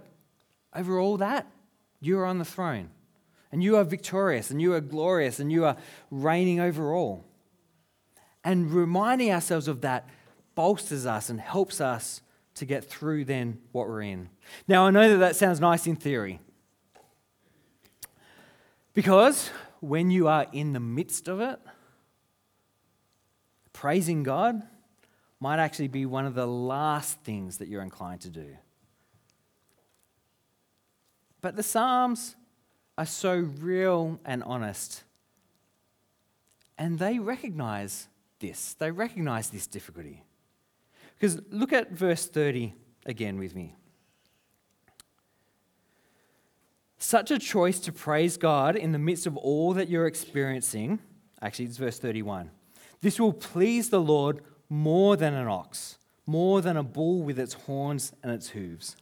over 0.74 0.98
all 0.98 1.16
that, 1.18 1.50
you 2.00 2.18
are 2.18 2.26
on 2.26 2.38
the 2.38 2.44
throne. 2.44 2.90
And 3.50 3.62
you 3.62 3.76
are 3.76 3.84
victorious 3.84 4.50
and 4.50 4.60
you 4.60 4.74
are 4.74 4.80
glorious 4.80 5.38
and 5.38 5.50
you 5.50 5.64
are 5.64 5.76
reigning 6.10 6.60
over 6.60 6.92
all. 6.92 7.24
And 8.44 8.70
reminding 8.70 9.32
ourselves 9.32 9.68
of 9.68 9.80
that 9.80 10.08
bolsters 10.54 11.06
us 11.06 11.30
and 11.30 11.40
helps 11.40 11.80
us 11.80 12.20
to 12.56 12.64
get 12.64 12.84
through 12.84 13.24
then 13.24 13.58
what 13.72 13.88
we're 13.88 14.02
in. 14.02 14.28
Now, 14.68 14.86
I 14.86 14.90
know 14.90 15.08
that 15.10 15.16
that 15.16 15.36
sounds 15.36 15.60
nice 15.60 15.86
in 15.86 15.96
theory. 15.96 16.40
Because 18.92 19.50
when 19.80 20.10
you 20.10 20.28
are 20.28 20.46
in 20.52 20.72
the 20.72 20.80
midst 20.80 21.26
of 21.26 21.40
it, 21.40 21.58
praising 23.72 24.22
God 24.22 24.62
might 25.40 25.58
actually 25.58 25.88
be 25.88 26.06
one 26.06 26.26
of 26.26 26.34
the 26.34 26.46
last 26.46 27.18
things 27.20 27.58
that 27.58 27.68
you're 27.68 27.82
inclined 27.82 28.20
to 28.22 28.30
do. 28.30 28.56
But 31.40 31.56
the 31.56 31.62
Psalms 31.62 32.36
are 32.96 33.04
so 33.04 33.34
real 33.58 34.20
and 34.24 34.42
honest. 34.44 35.02
And 36.78 36.98
they 36.98 37.18
recognize 37.18 38.08
this. 38.46 38.74
They 38.74 38.90
recognize 38.90 39.50
this 39.50 39.66
difficulty. 39.66 40.22
Because 41.14 41.40
look 41.50 41.72
at 41.72 41.92
verse 41.92 42.26
30 42.26 42.74
again 43.06 43.38
with 43.38 43.54
me. 43.54 43.74
Such 46.98 47.30
a 47.30 47.38
choice 47.38 47.78
to 47.80 47.92
praise 47.92 48.36
God 48.36 48.76
in 48.76 48.92
the 48.92 48.98
midst 48.98 49.26
of 49.26 49.36
all 49.36 49.74
that 49.74 49.88
you're 49.88 50.06
experiencing. 50.06 50.98
Actually, 51.42 51.66
it's 51.66 51.76
verse 51.76 51.98
31. 51.98 52.50
This 53.00 53.20
will 53.20 53.32
please 53.32 53.90
the 53.90 54.00
Lord 54.00 54.40
more 54.70 55.16
than 55.16 55.34
an 55.34 55.46
ox, 55.46 55.98
more 56.26 56.62
than 56.62 56.76
a 56.76 56.82
bull 56.82 57.22
with 57.22 57.38
its 57.38 57.54
horns 57.54 58.12
and 58.22 58.32
its 58.32 58.48
hooves. 58.48 58.96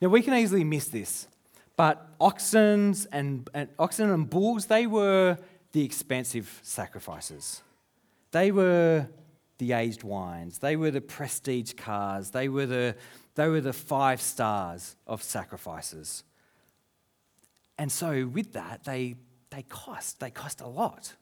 Now, 0.00 0.08
we 0.08 0.22
can 0.22 0.34
easily 0.34 0.64
miss 0.64 0.88
this, 0.88 1.28
but 1.76 2.08
oxens 2.20 3.06
and, 3.12 3.48
and, 3.54 3.68
oxen 3.78 4.10
and 4.10 4.28
bulls, 4.28 4.66
they 4.66 4.86
were 4.86 5.38
the 5.72 5.84
expensive 5.84 6.60
sacrifices. 6.62 7.62
They 8.30 8.50
were 8.50 9.08
the 9.58 9.72
aged 9.72 10.04
wines. 10.04 10.58
They 10.58 10.76
were 10.76 10.90
the 10.90 11.00
prestige 11.00 11.74
cars. 11.74 12.30
They 12.30 12.48
were 12.48 12.66
the, 12.66 12.96
they 13.34 13.48
were 13.48 13.60
the 13.60 13.72
five 13.72 14.20
stars 14.20 14.96
of 15.06 15.22
sacrifices. 15.22 16.24
And 17.76 17.90
so, 17.90 18.26
with 18.26 18.52
that, 18.54 18.84
they, 18.84 19.16
they 19.50 19.62
cost. 19.62 20.20
They 20.20 20.30
cost 20.30 20.60
a 20.60 20.66
lot. 20.66 21.14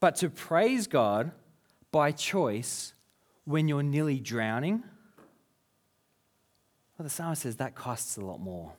But 0.00 0.16
to 0.16 0.30
praise 0.30 0.86
God 0.86 1.32
by 1.90 2.12
choice 2.12 2.94
when 3.44 3.68
you're 3.68 3.82
nearly 3.82 4.18
drowning, 4.18 4.82
well, 6.96 7.04
the 7.04 7.10
psalmist 7.10 7.42
says 7.42 7.56
that 7.56 7.74
costs 7.74 8.16
a 8.16 8.20
lot 8.20 8.40
more. 8.40 8.72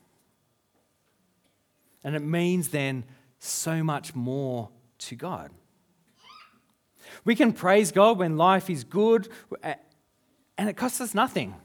And 2.03 2.15
it 2.15 2.21
means 2.21 2.69
then 2.69 3.05
so 3.39 3.83
much 3.83 4.15
more 4.15 4.69
to 4.99 5.15
God. 5.15 5.51
We 7.25 7.35
can 7.35 7.53
praise 7.53 7.91
God 7.91 8.17
when 8.17 8.37
life 8.37 8.69
is 8.69 8.83
good 8.83 9.29
and 10.57 10.69
it 10.69 10.77
costs 10.77 11.01
us 11.01 11.13
nothing. 11.13 11.55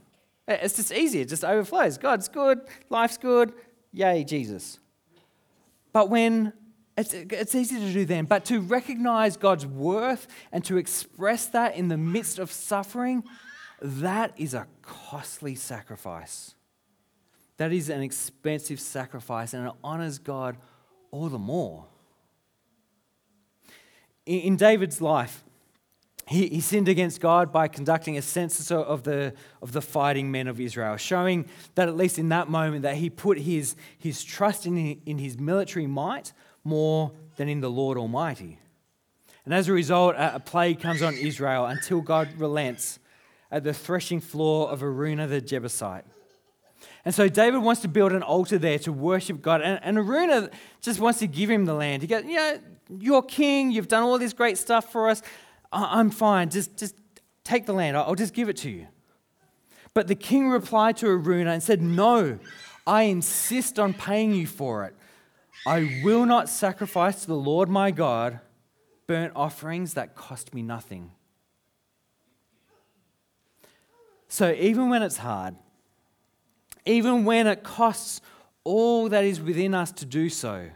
It's 0.46 0.76
just 0.76 0.92
easy, 0.92 1.20
it 1.20 1.28
just 1.28 1.44
overflows. 1.44 1.98
God's 1.98 2.28
good, 2.28 2.60
life's 2.88 3.18
good, 3.18 3.52
Yay, 3.92 4.24
Jesus. 4.24 4.78
But 5.92 6.10
when 6.10 6.52
it's, 6.96 7.14
it's 7.14 7.54
easy 7.54 7.78
to 7.78 7.92
do 7.92 8.04
then, 8.04 8.24
but 8.24 8.44
to 8.46 8.60
recognize 8.60 9.36
God's 9.36 9.66
worth 9.66 10.26
and 10.52 10.64
to 10.64 10.76
express 10.76 11.46
that 11.46 11.76
in 11.76 11.88
the 11.88 11.96
midst 11.96 12.38
of 12.38 12.50
suffering, 12.50 13.24
that 13.80 14.32
is 14.36 14.54
a 14.54 14.66
costly 14.82 15.54
sacrifice. 15.54 16.54
That 17.56 17.72
is 17.72 17.88
an 17.88 18.02
expensive 18.02 18.80
sacrifice 18.80 19.54
and 19.54 19.68
it 19.68 19.72
honors 19.82 20.18
God 20.18 20.56
all 21.10 21.28
the 21.28 21.38
more. 21.38 21.86
In, 24.28 24.56
David's 24.56 25.00
life, 25.00 25.42
he, 26.26 26.48
he 26.48 26.60
sinned 26.60 26.86
against 26.86 27.18
God 27.18 27.50
by 27.50 27.66
conducting 27.66 28.18
a 28.18 28.22
census 28.22 28.70
of 28.70 29.04
the, 29.04 29.32
of 29.62 29.72
the 29.72 29.80
fighting 29.80 30.30
men 30.30 30.48
of 30.48 30.60
Israel, 30.60 30.98
showing 30.98 31.48
that 31.76 31.88
at 31.88 31.96
least 31.96 32.18
in 32.18 32.28
that 32.28 32.50
moment 32.50 32.82
that 32.82 32.96
he 32.96 33.08
put 33.08 33.38
his, 33.38 33.74
his 33.96 34.22
trust 34.22 34.66
in, 34.66 35.00
in 35.06 35.16
his 35.16 35.38
military 35.38 35.86
might 35.86 36.34
more 36.62 37.12
than 37.36 37.48
in 37.48 37.60
the 37.60 37.70
Lord 37.70 37.96
Almighty. 37.96 38.58
And 39.46 39.54
as 39.54 39.66
a 39.66 39.72
result, 39.72 40.14
a 40.18 40.38
plague 40.38 40.78
comes 40.78 41.00
on 41.00 41.14
Israel 41.14 41.64
until 41.64 42.02
God 42.02 42.28
relents 42.36 42.98
at 43.50 43.64
the 43.64 43.72
threshing 43.72 44.20
floor 44.20 44.68
of 44.68 44.82
Araunah 44.82 45.26
the 45.26 45.40
Jebusite. 45.40 46.04
And 47.08 47.14
so 47.14 47.26
David 47.26 47.62
wants 47.62 47.80
to 47.80 47.88
build 47.88 48.12
an 48.12 48.22
altar 48.22 48.58
there 48.58 48.78
to 48.80 48.92
worship 48.92 49.40
God. 49.40 49.62
And, 49.62 49.80
and 49.82 49.96
Araunah 49.96 50.50
just 50.82 51.00
wants 51.00 51.20
to 51.20 51.26
give 51.26 51.48
him 51.48 51.64
the 51.64 51.72
land. 51.72 52.02
He 52.02 52.06
goes, 52.06 52.22
You 52.24 52.36
know, 52.36 52.58
you're 53.00 53.22
king, 53.22 53.70
you've 53.70 53.88
done 53.88 54.02
all 54.02 54.18
this 54.18 54.34
great 54.34 54.58
stuff 54.58 54.92
for 54.92 55.08
us. 55.08 55.22
I'm 55.72 56.10
fine. 56.10 56.50
Just, 56.50 56.76
just 56.76 56.94
take 57.44 57.64
the 57.64 57.72
land. 57.72 57.96
I'll 57.96 58.14
just 58.14 58.34
give 58.34 58.50
it 58.50 58.58
to 58.58 58.68
you. 58.70 58.88
But 59.94 60.06
the 60.06 60.14
king 60.14 60.50
replied 60.50 60.98
to 60.98 61.06
Araunah 61.06 61.54
and 61.54 61.62
said, 61.62 61.80
No, 61.80 62.38
I 62.86 63.04
insist 63.04 63.78
on 63.78 63.94
paying 63.94 64.34
you 64.34 64.46
for 64.46 64.84
it. 64.84 64.94
I 65.66 66.02
will 66.04 66.26
not 66.26 66.50
sacrifice 66.50 67.22
to 67.22 67.28
the 67.28 67.36
Lord 67.36 67.70
my 67.70 67.90
God 67.90 68.38
burnt 69.06 69.32
offerings 69.34 69.94
that 69.94 70.14
cost 70.14 70.52
me 70.52 70.60
nothing. 70.60 71.12
So 74.28 74.52
even 74.52 74.90
when 74.90 75.02
it's 75.02 75.16
hard, 75.16 75.56
even 76.88 77.24
when 77.24 77.46
it 77.46 77.62
costs 77.62 78.20
all 78.64 79.10
that 79.10 79.24
is 79.24 79.40
within 79.40 79.74
us 79.74 79.92
to 79.92 80.06
do 80.06 80.28
so, 80.30 80.70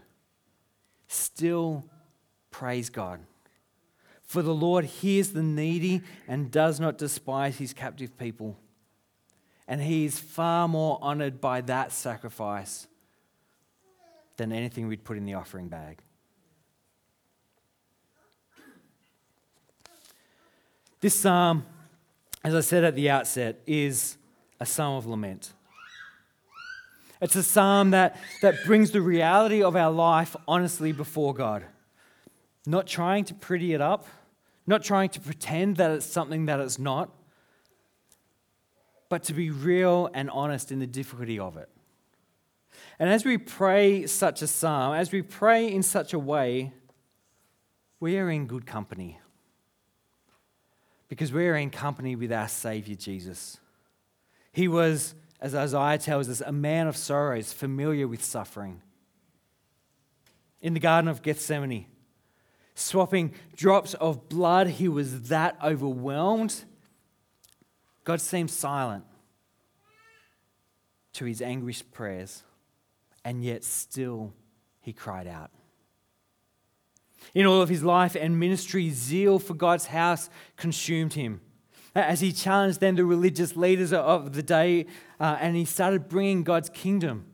still 1.08 1.84
praise 2.50 2.90
God. 2.90 3.20
For 4.22 4.42
the 4.42 4.54
Lord 4.54 4.84
hears 4.84 5.30
the 5.30 5.42
needy 5.42 6.02
and 6.28 6.50
does 6.50 6.78
not 6.78 6.98
despise 6.98 7.56
his 7.58 7.72
captive 7.72 8.16
people. 8.18 8.58
And 9.66 9.80
he 9.80 10.04
is 10.04 10.18
far 10.18 10.68
more 10.68 10.98
honored 11.00 11.40
by 11.40 11.62
that 11.62 11.92
sacrifice 11.92 12.86
than 14.36 14.52
anything 14.52 14.88
we'd 14.88 15.04
put 15.04 15.16
in 15.16 15.24
the 15.24 15.34
offering 15.34 15.68
bag. 15.68 15.98
This 21.00 21.14
psalm, 21.14 21.64
as 22.44 22.54
I 22.54 22.60
said 22.60 22.84
at 22.84 22.94
the 22.94 23.10
outset, 23.10 23.60
is 23.66 24.16
a 24.60 24.66
psalm 24.66 24.96
of 24.96 25.06
lament. 25.06 25.52
It's 27.22 27.36
a 27.36 27.42
psalm 27.44 27.92
that, 27.92 28.20
that 28.42 28.64
brings 28.66 28.90
the 28.90 29.00
reality 29.00 29.62
of 29.62 29.76
our 29.76 29.92
life 29.92 30.34
honestly 30.48 30.90
before 30.90 31.32
God. 31.32 31.64
Not 32.66 32.88
trying 32.88 33.24
to 33.26 33.34
pretty 33.34 33.74
it 33.74 33.80
up, 33.80 34.08
not 34.66 34.82
trying 34.82 35.08
to 35.10 35.20
pretend 35.20 35.76
that 35.76 35.92
it's 35.92 36.04
something 36.04 36.46
that 36.46 36.58
it's 36.58 36.80
not, 36.80 37.10
but 39.08 39.22
to 39.24 39.34
be 39.34 39.50
real 39.50 40.10
and 40.12 40.30
honest 40.30 40.72
in 40.72 40.80
the 40.80 40.86
difficulty 40.86 41.38
of 41.38 41.56
it. 41.56 41.68
And 42.98 43.08
as 43.08 43.24
we 43.24 43.38
pray 43.38 44.06
such 44.08 44.42
a 44.42 44.48
psalm, 44.48 44.94
as 44.94 45.12
we 45.12 45.22
pray 45.22 45.72
in 45.72 45.84
such 45.84 46.12
a 46.12 46.18
way, 46.18 46.72
we 48.00 48.18
are 48.18 48.30
in 48.30 48.48
good 48.48 48.66
company. 48.66 49.20
Because 51.08 51.32
we 51.32 51.46
are 51.46 51.54
in 51.54 51.70
company 51.70 52.16
with 52.16 52.32
our 52.32 52.48
Savior 52.48 52.96
Jesus. 52.96 53.58
He 54.50 54.66
was, 54.66 55.14
as 55.42 55.56
Isaiah 55.56 55.98
tells 55.98 56.28
us, 56.28 56.40
a 56.40 56.52
man 56.52 56.86
of 56.86 56.96
sorrows, 56.96 57.52
familiar 57.52 58.06
with 58.06 58.22
suffering. 58.22 58.80
In 60.60 60.72
the 60.72 60.80
Garden 60.80 61.08
of 61.08 61.20
Gethsemane, 61.20 61.86
swapping 62.76 63.34
drops 63.56 63.94
of 63.94 64.28
blood, 64.28 64.68
he 64.68 64.88
was 64.88 65.22
that 65.28 65.58
overwhelmed. 65.62 66.64
God 68.04 68.20
seemed 68.20 68.52
silent 68.52 69.04
to 71.14 71.24
his 71.24 71.42
anguished 71.42 71.90
prayers 71.90 72.44
and 73.24 73.44
yet 73.44 73.64
still 73.64 74.32
he 74.80 74.92
cried 74.92 75.26
out. 75.26 75.50
In 77.34 77.46
all 77.46 77.60
of 77.60 77.68
his 77.68 77.82
life 77.82 78.16
and 78.16 78.38
ministry, 78.38 78.90
zeal 78.90 79.40
for 79.40 79.54
God's 79.54 79.86
house 79.86 80.30
consumed 80.56 81.14
him. 81.14 81.40
As 81.94 82.20
he 82.20 82.32
challenged 82.32 82.80
then 82.80 82.96
the 82.96 83.04
religious 83.04 83.56
leaders 83.56 83.92
of 83.92 84.32
the 84.32 84.42
day, 84.42 84.86
uh, 85.22 85.38
and 85.40 85.56
he 85.56 85.64
started 85.64 86.08
bringing 86.10 86.42
God's 86.42 86.68
kingdom. 86.68 87.24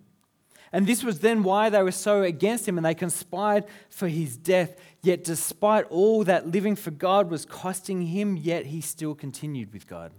And 0.70 0.86
this 0.86 1.02
was 1.02 1.18
then 1.18 1.42
why 1.42 1.70
they 1.70 1.82
were 1.82 1.90
so 1.90 2.22
against 2.22 2.68
him 2.68 2.76
and 2.76 2.84
they 2.84 2.94
conspired 2.94 3.64
for 3.88 4.06
his 4.06 4.36
death. 4.36 4.76
Yet, 5.02 5.24
despite 5.24 5.86
all 5.86 6.22
that 6.24 6.46
living 6.46 6.76
for 6.76 6.92
God 6.92 7.30
was 7.30 7.44
costing 7.44 8.02
him, 8.02 8.36
yet 8.36 8.66
he 8.66 8.80
still 8.80 9.16
continued 9.16 9.72
with 9.72 9.88
God 9.88 10.12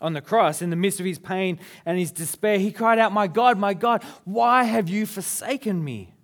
on 0.00 0.12
the 0.14 0.20
cross, 0.20 0.62
in 0.62 0.70
the 0.70 0.76
midst 0.76 1.00
of 1.00 1.06
his 1.06 1.18
pain 1.18 1.58
and 1.84 1.98
his 1.98 2.12
despair, 2.12 2.58
he 2.58 2.72
cried 2.72 2.98
out, 2.98 3.12
My 3.12 3.26
God, 3.26 3.58
my 3.58 3.74
God, 3.74 4.02
why 4.24 4.64
have 4.64 4.88
you 4.88 5.06
forsaken 5.06 5.84
me? 5.84 6.14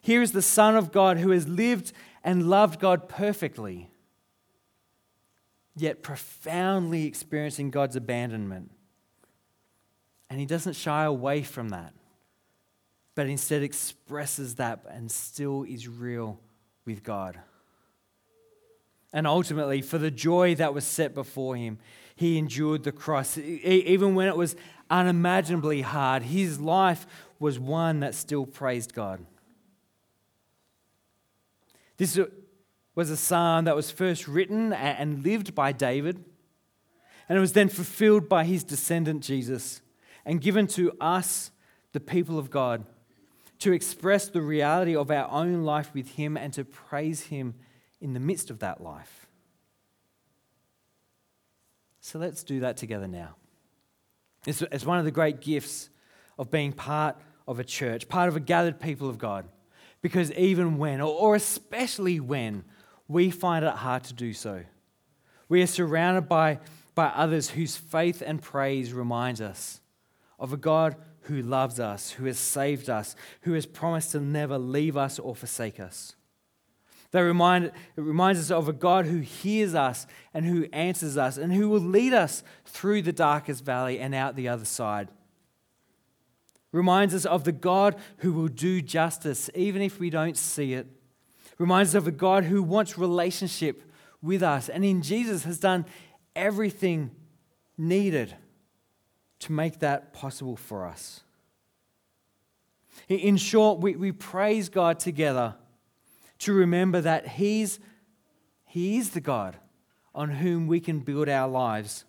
Here 0.00 0.22
is 0.22 0.32
the 0.32 0.42
Son 0.42 0.76
of 0.76 0.92
God 0.92 1.18
who 1.18 1.30
has 1.30 1.48
lived 1.48 1.92
and 2.24 2.48
loved 2.48 2.80
God 2.80 3.08
perfectly, 3.08 3.90
yet 5.80 6.02
profoundly 6.02 7.06
experiencing 7.06 7.70
God's 7.70 7.96
abandonment. 7.96 8.70
And 10.30 10.38
he 10.38 10.46
doesn't 10.46 10.74
shy 10.74 11.04
away 11.04 11.42
from 11.42 11.70
that, 11.70 11.94
but 13.14 13.26
instead 13.26 13.62
expresses 13.62 14.56
that 14.56 14.84
and 14.88 15.10
still 15.10 15.64
is 15.64 15.88
real 15.88 16.38
with 16.84 17.02
God. 17.02 17.38
And 19.12 19.26
ultimately, 19.26 19.80
for 19.80 19.96
the 19.96 20.10
joy 20.10 20.54
that 20.56 20.74
was 20.74 20.84
set 20.84 21.14
before 21.14 21.56
him, 21.56 21.78
he 22.14 22.36
endured 22.36 22.84
the 22.84 22.92
cross. 22.92 23.38
Even 23.38 24.14
when 24.14 24.28
it 24.28 24.36
was 24.36 24.54
unimaginably 24.90 25.80
hard, 25.80 26.24
his 26.24 26.60
life 26.60 27.06
was 27.38 27.58
one 27.58 28.00
that 28.00 28.14
still 28.14 28.44
praised 28.44 28.92
God. 28.92 29.24
This 31.96 32.18
was 32.98 33.10
a 33.10 33.16
psalm 33.16 33.66
that 33.66 33.76
was 33.76 33.92
first 33.92 34.26
written 34.26 34.72
and 34.72 35.22
lived 35.22 35.54
by 35.54 35.70
David, 35.70 36.16
and 37.28 37.38
it 37.38 37.40
was 37.40 37.52
then 37.52 37.68
fulfilled 37.68 38.28
by 38.28 38.42
his 38.42 38.64
descendant 38.64 39.22
Jesus 39.22 39.80
and 40.24 40.40
given 40.40 40.66
to 40.66 40.90
us, 41.00 41.52
the 41.92 42.00
people 42.00 42.40
of 42.40 42.50
God, 42.50 42.84
to 43.60 43.72
express 43.72 44.26
the 44.26 44.42
reality 44.42 44.96
of 44.96 45.12
our 45.12 45.30
own 45.30 45.62
life 45.62 45.94
with 45.94 46.08
him 46.16 46.36
and 46.36 46.52
to 46.54 46.64
praise 46.64 47.26
him 47.26 47.54
in 48.00 48.14
the 48.14 48.20
midst 48.20 48.50
of 48.50 48.58
that 48.58 48.82
life. 48.82 49.28
So 52.00 52.18
let's 52.18 52.42
do 52.42 52.58
that 52.60 52.76
together 52.76 53.06
now. 53.06 53.36
It's, 54.44 54.84
one 54.84 54.98
of 54.98 55.04
the 55.04 55.12
great 55.12 55.40
gifts 55.40 55.88
of 56.36 56.50
being 56.50 56.72
part 56.72 57.16
of 57.46 57.60
a 57.60 57.64
church, 57.64 58.08
part 58.08 58.28
of 58.28 58.34
a 58.34 58.40
gathered 58.40 58.80
people 58.80 59.08
of 59.08 59.18
God. 59.18 59.46
Because 60.02 60.32
even 60.32 60.78
when, 60.78 61.00
or 61.00 61.36
especially 61.36 62.18
when, 62.18 62.64
we 63.08 63.30
find 63.30 63.64
it 63.64 63.72
hard 63.72 64.04
to 64.04 64.14
do 64.14 64.32
so, 64.32 64.62
we 65.48 65.62
are 65.62 65.66
surrounded 65.66 66.28
by, 66.28 66.60
by 66.94 67.06
others 67.06 67.50
whose 67.50 67.76
faith 67.76 68.22
and 68.24 68.40
praise 68.42 68.92
reminds 68.92 69.40
us 69.40 69.80
of 70.38 70.52
a 70.52 70.58
God 70.58 70.94
who 71.22 71.42
loves 71.42 71.80
us, 71.80 72.12
who 72.12 72.26
has 72.26 72.38
saved 72.38 72.88
us, 72.88 73.16
who 73.42 73.54
has 73.54 73.66
promised 73.66 74.12
to 74.12 74.20
never 74.20 74.58
leave 74.58 74.96
us 74.96 75.18
or 75.18 75.34
forsake 75.34 75.80
us. 75.80 76.14
They 77.10 77.22
remind, 77.22 77.66
it 77.66 77.72
reminds 77.96 78.40
us 78.40 78.50
of 78.50 78.68
a 78.68 78.72
God 78.72 79.06
who 79.06 79.20
hears 79.20 79.74
us 79.74 80.06
and 80.34 80.44
who 80.44 80.66
answers 80.72 81.16
us 81.16 81.38
and 81.38 81.52
who 81.52 81.68
will 81.68 81.80
lead 81.80 82.12
us 82.12 82.42
through 82.66 83.02
the 83.02 83.12
darkest 83.12 83.64
valley 83.64 83.98
and 83.98 84.14
out 84.14 84.36
the 84.36 84.48
other 84.48 84.66
side. 84.66 85.08
Reminds 86.70 87.14
us 87.14 87.24
of 87.24 87.44
the 87.44 87.52
God 87.52 87.96
who 88.18 88.32
will 88.32 88.48
do 88.48 88.82
justice 88.82 89.48
even 89.54 89.80
if 89.80 89.98
we 89.98 90.10
don't 90.10 90.36
see 90.36 90.74
it. 90.74 90.86
Reminds 91.58 91.94
us 91.94 91.98
of 91.98 92.06
a 92.06 92.12
God 92.12 92.44
who 92.44 92.62
wants 92.62 92.96
relationship 92.96 93.82
with 94.22 94.42
us 94.42 94.68
and 94.68 94.84
in 94.84 95.02
Jesus 95.02 95.44
has 95.44 95.58
done 95.58 95.84
everything 96.34 97.10
needed 97.76 98.34
to 99.40 99.52
make 99.52 99.80
that 99.80 100.12
possible 100.12 100.56
for 100.56 100.86
us. 100.86 101.20
In 103.08 103.36
short, 103.36 103.80
we, 103.80 103.94
we 103.96 104.12
praise 104.12 104.68
God 104.68 104.98
together 104.98 105.54
to 106.40 106.52
remember 106.52 107.00
that 107.00 107.26
He's, 107.26 107.78
He 108.64 108.98
is 108.98 109.10
the 109.10 109.20
God 109.20 109.56
on 110.14 110.30
whom 110.30 110.66
we 110.66 110.80
can 110.80 111.00
build 111.00 111.28
our 111.28 111.48
lives 111.48 112.04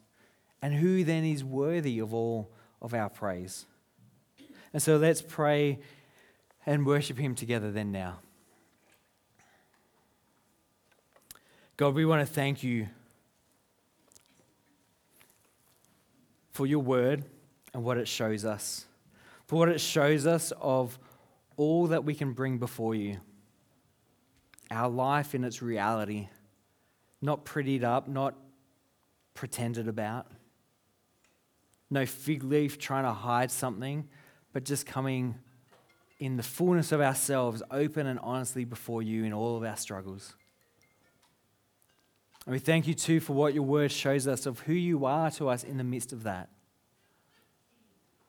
and 0.62 0.74
who 0.74 1.04
then 1.04 1.24
is 1.24 1.44
worthy 1.44 2.00
of 2.00 2.14
all 2.14 2.52
of 2.82 2.94
our 2.94 3.10
praise. 3.10 3.66
And 4.74 4.82
so 4.82 4.98
let's 4.98 5.22
pray 5.22 5.80
and 6.66 6.86
worship 6.86 7.18
Him 7.18 7.36
together 7.36 7.72
then 7.72 7.92
now. 7.92 8.20
God, 11.80 11.96
we 11.96 12.06
want 12.06 12.28
to 12.28 12.34
thank 12.34 12.62
you 12.62 12.89
for 16.52 16.68
your 16.68 16.80
word 16.80 17.24
and 17.74 17.86
what 17.86 17.98
it 17.98 18.06
shows 18.06 18.44
us, 18.44 18.84
for 19.48 19.60
what 19.60 19.70
it 19.70 19.80
shows 19.80 20.28
us 20.28 20.52
of 20.60 21.00
all 21.56 21.88
that 21.88 22.04
we 22.04 22.15
can 22.15 22.34
bring 22.34 22.58
before 22.58 22.96
you 22.96 23.22
our 24.70 24.89
life 24.89 25.34
in 25.34 25.46
its 25.46 25.62
reality, 25.62 26.28
not 27.22 27.46
prettied 27.46 27.86
up, 27.86 28.10
not 28.10 28.36
pretended 29.34 29.88
about. 29.88 30.28
No 31.89 32.06
fig 32.06 32.44
leaf 32.44 32.78
trying 32.78 33.06
to 33.06 33.13
hide 33.13 33.52
something, 33.52 34.10
but 34.52 34.65
just 34.65 34.86
coming 34.86 35.36
in 36.20 36.36
the 36.36 36.44
fullness 36.44 36.92
of 36.92 37.00
ourselves, 37.00 37.63
open 37.72 38.06
and 38.06 38.20
honestly 38.20 38.65
before 38.65 39.02
you 39.02 39.24
in 39.24 39.32
all 39.32 39.56
of 39.56 39.63
our 39.63 39.78
struggles. 39.78 40.36
And 42.50 42.56
we 42.56 42.60
thank 42.60 42.88
you 42.88 42.96
too 42.96 43.20
for 43.20 43.34
what 43.34 43.54
your 43.54 43.62
word 43.62 43.92
shows 43.92 44.28
us 44.28 44.48
of 44.48 44.62
who 44.62 44.74
you 44.74 45.06
are 45.06 45.30
to 45.30 45.50
us 45.50 45.64
in 45.64 45.78
the 45.78 45.84
midst 45.84 46.12
of 46.12 46.24
that. 46.24 46.50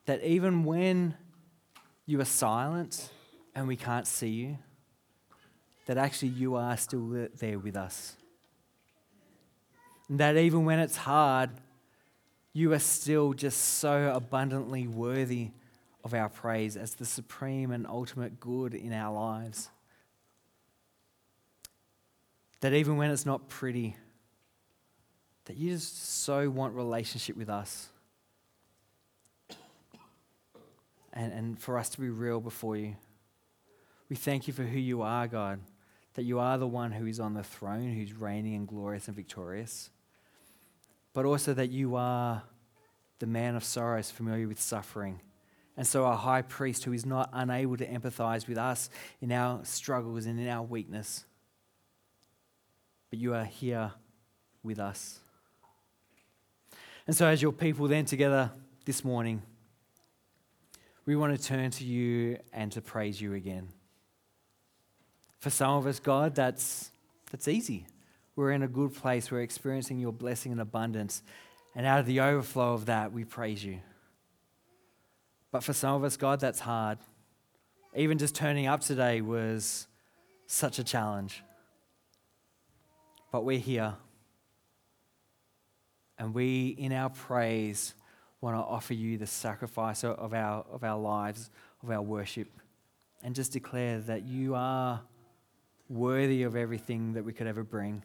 That 0.04 0.22
even 0.22 0.64
when 0.64 1.14
you 2.04 2.20
are 2.20 2.26
silent 2.26 3.08
and 3.54 3.66
we 3.66 3.76
can't 3.76 4.06
see 4.06 4.28
you, 4.28 4.58
that 5.86 5.96
actually 5.96 6.32
you 6.32 6.56
are 6.56 6.76
still 6.76 7.28
there 7.38 7.58
with 7.58 7.76
us. 7.76 8.14
And 10.10 10.20
that 10.20 10.36
even 10.36 10.66
when 10.66 10.80
it's 10.80 10.98
hard, 10.98 11.48
you 12.52 12.74
are 12.74 12.78
still 12.78 13.32
just 13.32 13.58
so 13.78 14.12
abundantly 14.14 14.86
worthy 14.86 15.48
of 16.04 16.12
our 16.12 16.28
praise 16.28 16.76
as 16.76 16.92
the 16.92 17.06
supreme 17.06 17.70
and 17.70 17.86
ultimate 17.86 18.38
good 18.38 18.74
in 18.74 18.92
our 18.92 19.14
lives. 19.14 19.70
That 22.60 22.74
even 22.74 22.98
when 22.98 23.10
it's 23.10 23.24
not 23.24 23.48
pretty, 23.48 23.96
that 25.50 25.58
you 25.58 25.72
just 25.72 26.22
so 26.22 26.48
want 26.48 26.74
relationship 26.74 27.36
with 27.36 27.50
us. 27.50 27.88
And, 31.12 31.32
and 31.32 31.58
for 31.58 31.76
us 31.76 31.88
to 31.90 32.00
be 32.00 32.08
real 32.08 32.40
before 32.40 32.76
you. 32.76 32.94
We 34.08 34.14
thank 34.14 34.46
you 34.46 34.52
for 34.54 34.62
who 34.62 34.78
you 34.78 35.02
are, 35.02 35.26
God 35.26 35.60
that 36.14 36.22
you 36.22 36.38
are 36.38 36.58
the 36.58 36.66
one 36.66 36.92
who 36.92 37.06
is 37.06 37.20
on 37.20 37.34
the 37.34 37.42
throne, 37.42 37.94
who's 37.94 38.12
reigning 38.12 38.54
and 38.54 38.66
glorious 38.68 39.06
and 39.06 39.16
victorious, 39.16 39.90
but 41.12 41.24
also 41.24 41.54
that 41.54 41.70
you 41.70 41.96
are 41.96 42.42
the 43.18 43.26
man 43.26 43.54
of 43.56 43.64
sorrows, 43.64 44.10
familiar 44.10 44.48
with 44.48 44.60
suffering. 44.60 45.20
And 45.76 45.86
so, 45.86 46.04
our 46.04 46.16
high 46.16 46.42
priest 46.42 46.84
who 46.84 46.92
is 46.92 47.06
not 47.06 47.30
unable 47.32 47.76
to 47.76 47.86
empathize 47.86 48.48
with 48.48 48.58
us 48.58 48.90
in 49.20 49.32
our 49.32 49.64
struggles 49.64 50.26
and 50.26 50.38
in 50.38 50.48
our 50.48 50.62
weakness. 50.62 51.24
but 53.08 53.18
you 53.18 53.34
are 53.34 53.44
here 53.44 53.92
with 54.62 54.78
us. 54.78 55.20
And 57.10 57.16
so, 57.16 57.26
as 57.26 57.42
your 57.42 57.50
people 57.50 57.88
then 57.88 58.04
together 58.04 58.52
this 58.84 59.04
morning, 59.04 59.42
we 61.06 61.16
want 61.16 61.36
to 61.36 61.44
turn 61.44 61.72
to 61.72 61.84
you 61.84 62.38
and 62.52 62.70
to 62.70 62.80
praise 62.80 63.20
you 63.20 63.34
again. 63.34 63.66
For 65.40 65.50
some 65.50 65.70
of 65.70 65.88
us, 65.88 65.98
God, 65.98 66.36
that's, 66.36 66.92
that's 67.32 67.48
easy. 67.48 67.84
We're 68.36 68.52
in 68.52 68.62
a 68.62 68.68
good 68.68 68.94
place. 68.94 69.28
We're 69.28 69.40
experiencing 69.40 69.98
your 69.98 70.12
blessing 70.12 70.52
and 70.52 70.60
abundance. 70.60 71.24
And 71.74 71.84
out 71.84 71.98
of 71.98 72.06
the 72.06 72.20
overflow 72.20 72.74
of 72.74 72.86
that, 72.86 73.12
we 73.12 73.24
praise 73.24 73.64
you. 73.64 73.80
But 75.50 75.64
for 75.64 75.72
some 75.72 75.96
of 75.96 76.04
us, 76.04 76.16
God, 76.16 76.38
that's 76.38 76.60
hard. 76.60 76.98
Even 77.92 78.18
just 78.18 78.36
turning 78.36 78.68
up 78.68 78.82
today 78.82 79.20
was 79.20 79.88
such 80.46 80.78
a 80.78 80.84
challenge. 80.84 81.42
But 83.32 83.44
we're 83.44 83.58
here. 83.58 83.94
And 86.20 86.34
we, 86.34 86.76
in 86.78 86.92
our 86.92 87.08
praise, 87.08 87.94
want 88.42 88.54
to 88.54 88.60
offer 88.60 88.92
you 88.92 89.16
the 89.16 89.26
sacrifice 89.26 90.04
of 90.04 90.34
our, 90.34 90.66
of 90.70 90.84
our 90.84 91.00
lives, 91.00 91.50
of 91.82 91.90
our 91.90 92.02
worship, 92.02 92.46
and 93.22 93.34
just 93.34 93.52
declare 93.52 94.00
that 94.00 94.26
you 94.26 94.54
are 94.54 95.00
worthy 95.88 96.42
of 96.42 96.56
everything 96.56 97.14
that 97.14 97.24
we 97.24 97.32
could 97.32 97.46
ever 97.46 97.64
bring, 97.64 98.04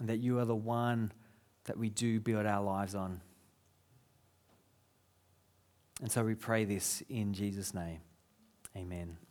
and 0.00 0.08
that 0.08 0.16
you 0.16 0.40
are 0.40 0.44
the 0.44 0.56
one 0.56 1.12
that 1.66 1.78
we 1.78 1.88
do 1.88 2.18
build 2.18 2.46
our 2.46 2.62
lives 2.64 2.96
on. 2.96 3.20
And 6.02 6.10
so 6.10 6.24
we 6.24 6.34
pray 6.34 6.64
this 6.64 7.00
in 7.08 7.32
Jesus' 7.32 7.72
name. 7.72 8.00
Amen. 8.76 9.23